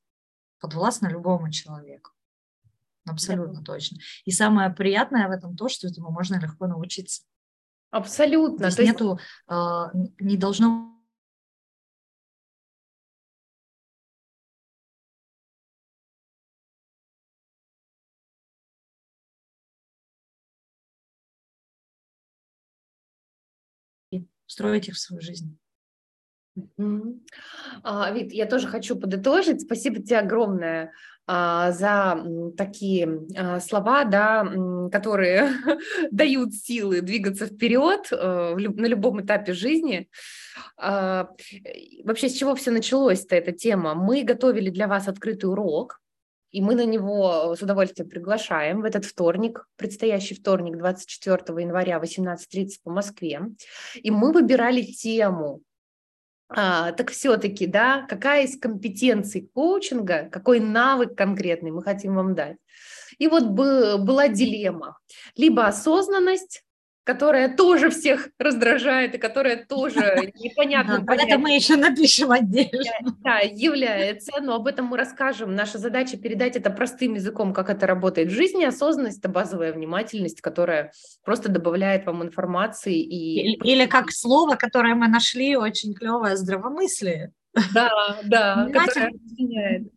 подвластно 0.59 1.07
любому 1.07 1.51
человеку. 1.51 2.11
Абсолютно 3.05 3.59
да. 3.59 3.73
точно. 3.73 3.97
И 4.25 4.31
самое 4.31 4.69
приятное 4.69 5.27
в 5.27 5.31
этом 5.31 5.57
то, 5.57 5.67
что 5.67 5.87
этому 5.87 6.11
можно 6.11 6.39
легко 6.39 6.67
научиться. 6.67 7.23
Абсолютно. 7.91 8.69
Здесь 8.69 8.87
есть... 8.87 8.99
нету, 8.99 9.19
э, 9.49 9.85
не 10.19 10.37
должно 10.37 10.92
строить 24.45 24.87
их 24.87 24.95
в 24.95 24.99
свою 24.99 25.21
жизнь. 25.21 25.57
А, 27.83 28.11
Вит, 28.11 28.31
я 28.31 28.45
тоже 28.45 28.67
хочу 28.67 28.95
подытожить. 28.95 29.61
Спасибо 29.61 30.01
тебе 30.01 30.19
огромное 30.19 30.91
а, 31.25 31.71
за 31.71 32.23
такие 32.57 33.21
а, 33.35 33.59
слова, 33.59 34.03
да, 34.03 34.45
которые 34.91 35.51
дают 36.11 36.53
силы 36.53 37.01
двигаться 37.01 37.47
вперед 37.47 38.09
люб, 38.11 38.75
на 38.77 38.85
любом 38.85 39.21
этапе 39.21 39.53
жизни. 39.53 40.09
А, 40.77 41.29
вообще, 42.03 42.29
с 42.29 42.33
чего 42.33 42.55
все 42.55 42.71
началось-то 42.71 43.35
эта 43.35 43.51
тема? 43.51 43.95
Мы 43.95 44.23
готовили 44.23 44.69
для 44.69 44.87
вас 44.87 45.07
открытый 45.07 45.49
урок, 45.49 46.01
и 46.53 46.61
мы 46.61 46.75
на 46.75 46.85
него 46.85 47.55
с 47.55 47.63
удовольствием 47.63 48.07
приглашаем 48.07 48.81
в 48.81 48.85
этот 48.85 49.05
вторник, 49.05 49.67
предстоящий 49.75 50.35
вторник, 50.35 50.77
24 50.77 51.61
января, 51.61 51.97
18.30 51.97 52.67
по 52.83 52.91
Москве. 52.91 53.41
И 53.95 54.11
мы 54.11 54.31
выбирали 54.31 54.83
тему. 54.83 55.61
А, 56.49 56.91
так 56.91 57.09
все-таки, 57.09 57.65
да, 57.65 58.05
какая 58.07 58.43
из 58.45 58.59
компетенций 58.59 59.49
коучинга, 59.51 60.29
какой 60.31 60.59
навык 60.59 61.15
конкретный 61.15 61.71
мы 61.71 61.81
хотим 61.81 62.13
вам 62.13 62.35
дать. 62.35 62.57
И 63.17 63.27
вот 63.27 63.45
была 63.45 64.27
дилемма. 64.27 64.99
Либо 65.35 65.65
осознанность, 65.65 66.63
которая 67.03 67.53
тоже 67.53 67.89
всех 67.89 68.29
раздражает 68.39 69.15
и 69.15 69.17
которая 69.17 69.65
тоже 69.65 70.31
непонятно. 70.35 70.99
Да, 70.99 71.15
это 71.15 71.37
мы 71.37 71.55
еще 71.55 71.75
напишем 71.75 72.31
отдельно. 72.31 72.93
Да, 73.23 73.39
является, 73.39 74.41
но 74.41 74.55
об 74.55 74.67
этом 74.67 74.87
мы 74.87 74.97
расскажем. 74.97 75.55
Наша 75.55 75.77
задача 75.77 76.17
передать 76.17 76.55
это 76.55 76.69
простым 76.69 77.15
языком, 77.15 77.53
как 77.53 77.69
это 77.69 77.87
работает 77.87 78.29
в 78.29 78.35
жизни. 78.35 78.63
Осознанность– 78.63 79.19
это 79.19 79.29
базовая 79.29 79.73
внимательность, 79.73 80.41
которая 80.41 80.91
просто 81.23 81.49
добавляет 81.49 82.05
вам 82.05 82.23
информации. 82.23 82.99
И... 82.99 83.55
Или, 83.63 83.85
как 83.85 84.11
слово, 84.11 84.55
которое 84.55 84.95
мы 84.95 85.07
нашли, 85.07 85.57
очень 85.57 85.93
клевое– 85.93 86.35
здравомыслие. 86.37 87.31
Да, 87.73 88.19
да, 88.23 88.67
которое 88.73 89.09
объединяет 89.09 89.91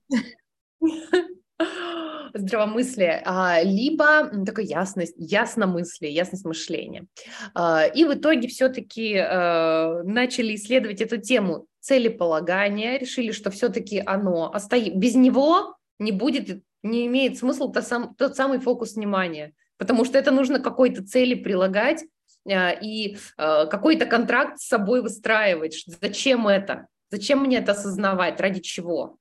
здравомыслие, 2.35 3.23
а, 3.25 3.63
либо 3.63 4.31
такая 4.45 4.67
ясность, 4.67 5.15
ясномыслие, 5.17 6.13
ясность 6.13 6.45
мышления. 6.45 7.07
А, 7.55 7.87
и 7.87 8.05
в 8.05 8.15
итоге 8.15 8.49
все-таки 8.49 9.17
а, 9.17 10.03
начали 10.05 10.55
исследовать 10.55 11.01
эту 11.01 11.19
тему 11.19 11.67
целеполагания, 11.81 12.99
решили, 12.99 13.33
что 13.33 13.51
все-таки 13.51 14.03
оно 14.05 14.53
остоит, 14.53 14.97
без 14.97 15.15
него 15.15 15.77
не 15.99 16.13
будет, 16.13 16.63
не 16.83 17.07
имеет 17.07 17.39
смысла 17.39 17.73
тот, 17.73 17.85
сам, 17.85 18.15
тот 18.17 18.37
самый 18.37 18.59
фокус 18.59 18.97
внимания, 18.97 19.53
потому 19.79 20.05
что 20.05 20.19
это 20.19 20.31
нужно 20.31 20.59
какой-то 20.59 21.05
цели 21.07 21.35
прилагать 21.35 22.05
и 22.49 23.17
какой-то 23.37 24.07
контракт 24.07 24.61
с 24.61 24.69
собой 24.69 25.03
выстраивать. 25.03 25.85
Зачем 26.01 26.47
это? 26.47 26.87
Зачем 27.11 27.43
мне 27.43 27.59
это 27.59 27.73
осознавать? 27.73 28.41
Ради 28.41 28.61
чего? 28.61 29.19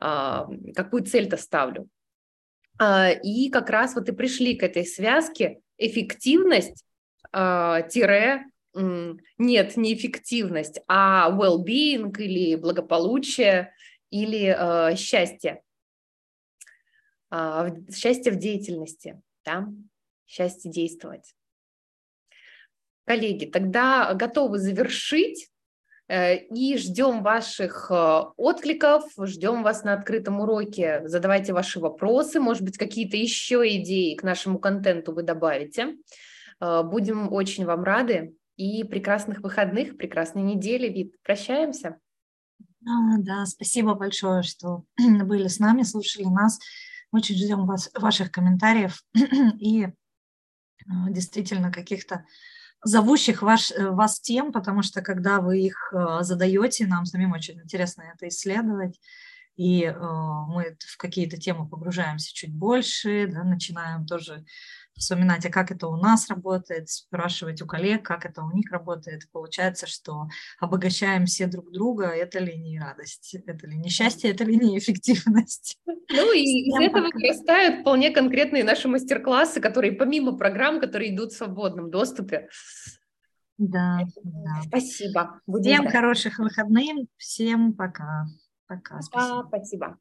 Какую 0.00 1.04
цель-то 1.04 1.36
ставлю? 1.36 1.88
А, 2.78 3.10
и 3.10 3.50
как 3.50 3.68
раз 3.68 3.94
вот 3.94 4.08
и 4.08 4.12
пришли 4.12 4.56
к 4.56 4.62
этой 4.62 4.86
связке 4.86 5.60
эффективность 5.76 6.84
а, 7.32 7.82
тире 7.82 8.46
нет, 8.72 9.76
не 9.76 9.94
эффективность, 9.94 10.80
а 10.86 11.28
well-being 11.36 12.16
или 12.16 12.54
благополучие 12.54 13.74
или 14.10 14.94
счастье. 14.94 15.60
Счастье 17.32 18.30
в 18.30 18.36
деятельности, 18.36 19.20
да? 19.44 19.66
счастье 20.30 20.70
действовать. 20.70 21.34
Коллеги, 23.04 23.46
тогда 23.46 24.14
готовы 24.14 24.58
завершить 24.58 25.49
и 26.10 26.76
ждем 26.76 27.22
ваших 27.22 27.88
э, 27.90 28.22
откликов, 28.36 29.04
ждем 29.16 29.62
вас 29.62 29.84
на 29.84 29.92
открытом 29.92 30.40
уроке. 30.40 31.02
Задавайте 31.04 31.52
ваши 31.52 31.78
вопросы, 31.78 32.40
может 32.40 32.62
быть, 32.62 32.76
какие-то 32.76 33.16
еще 33.16 33.62
идеи 33.76 34.16
к 34.16 34.24
нашему 34.24 34.58
контенту 34.58 35.12
вы 35.12 35.22
добавите. 35.22 35.96
Э, 36.60 36.82
будем 36.82 37.32
очень 37.32 37.64
вам 37.64 37.84
рады. 37.84 38.34
И 38.56 38.84
прекрасных 38.84 39.40
выходных, 39.40 39.96
прекрасной 39.96 40.42
недели, 40.42 40.88
Вид. 40.88 41.14
Прощаемся. 41.22 41.98
А, 42.86 43.18
да, 43.18 43.46
спасибо 43.46 43.94
большое, 43.94 44.42
что 44.42 44.84
были 44.98 45.46
с 45.46 45.60
нами, 45.60 45.82
слушали 45.82 46.24
нас. 46.24 46.58
Очень 47.12 47.36
ждем 47.36 47.66
вас, 47.66 47.88
ваших 47.94 48.32
комментариев 48.32 49.02
и 49.60 49.86
действительно 51.08 51.70
каких-то 51.70 52.24
зовущих 52.82 53.42
ваш, 53.42 53.70
э, 53.70 53.90
вас 53.90 54.20
тем, 54.20 54.52
потому 54.52 54.82
что 54.82 55.02
когда 55.02 55.40
вы 55.40 55.60
их 55.60 55.92
э, 55.92 56.18
задаете, 56.22 56.86
нам 56.86 57.04
самим 57.04 57.32
очень 57.32 57.60
интересно 57.60 58.04
это 58.14 58.28
исследовать, 58.28 58.98
и 59.56 59.84
э, 59.84 59.92
мы 59.94 60.76
в 60.80 60.96
какие-то 60.96 61.36
темы 61.36 61.68
погружаемся 61.68 62.32
чуть 62.34 62.54
больше, 62.54 63.28
да, 63.30 63.44
начинаем 63.44 64.06
тоже 64.06 64.44
вспоминать, 65.00 65.44
а 65.46 65.50
как 65.50 65.70
это 65.72 65.88
у 65.88 65.96
нас 65.96 66.28
работает, 66.28 66.88
спрашивать 66.88 67.62
у 67.62 67.66
коллег, 67.66 68.04
как 68.04 68.26
это 68.26 68.42
у 68.42 68.52
них 68.52 68.70
работает. 68.70 69.22
Получается, 69.32 69.86
что 69.86 70.28
обогащаем 70.60 71.26
все 71.26 71.46
друг 71.46 71.72
друга, 71.72 72.06
это 72.08 72.38
ли 72.38 72.56
не 72.56 72.78
радость, 72.78 73.34
это 73.34 73.66
ли 73.66 73.78
не 73.78 73.88
счастье, 73.88 74.30
это 74.30 74.44
ли 74.44 74.56
не 74.56 74.78
эффективность. 74.78 75.78
Ну 75.86 76.32
и 76.32 76.40
из 76.40 76.80
этого 76.80 77.08
вырастают 77.12 77.80
вполне 77.80 78.10
конкретные 78.10 78.62
наши 78.62 78.88
мастер-классы, 78.88 79.60
которые 79.60 79.92
помимо 79.92 80.36
программ, 80.36 80.80
которые 80.80 81.14
идут 81.14 81.32
в 81.32 81.36
свободном 81.36 81.90
доступе. 81.90 82.48
Да, 83.58 84.00
да. 84.22 84.62
Спасибо. 84.66 85.40
Будем 85.46 85.72
всем 85.72 85.82
ждать. 85.82 85.92
хороших 85.92 86.38
выходных, 86.38 87.08
всем 87.16 87.72
пока. 87.74 88.26
Пока. 88.66 89.00
Спасибо. 89.02 89.44
спасибо. 89.48 89.98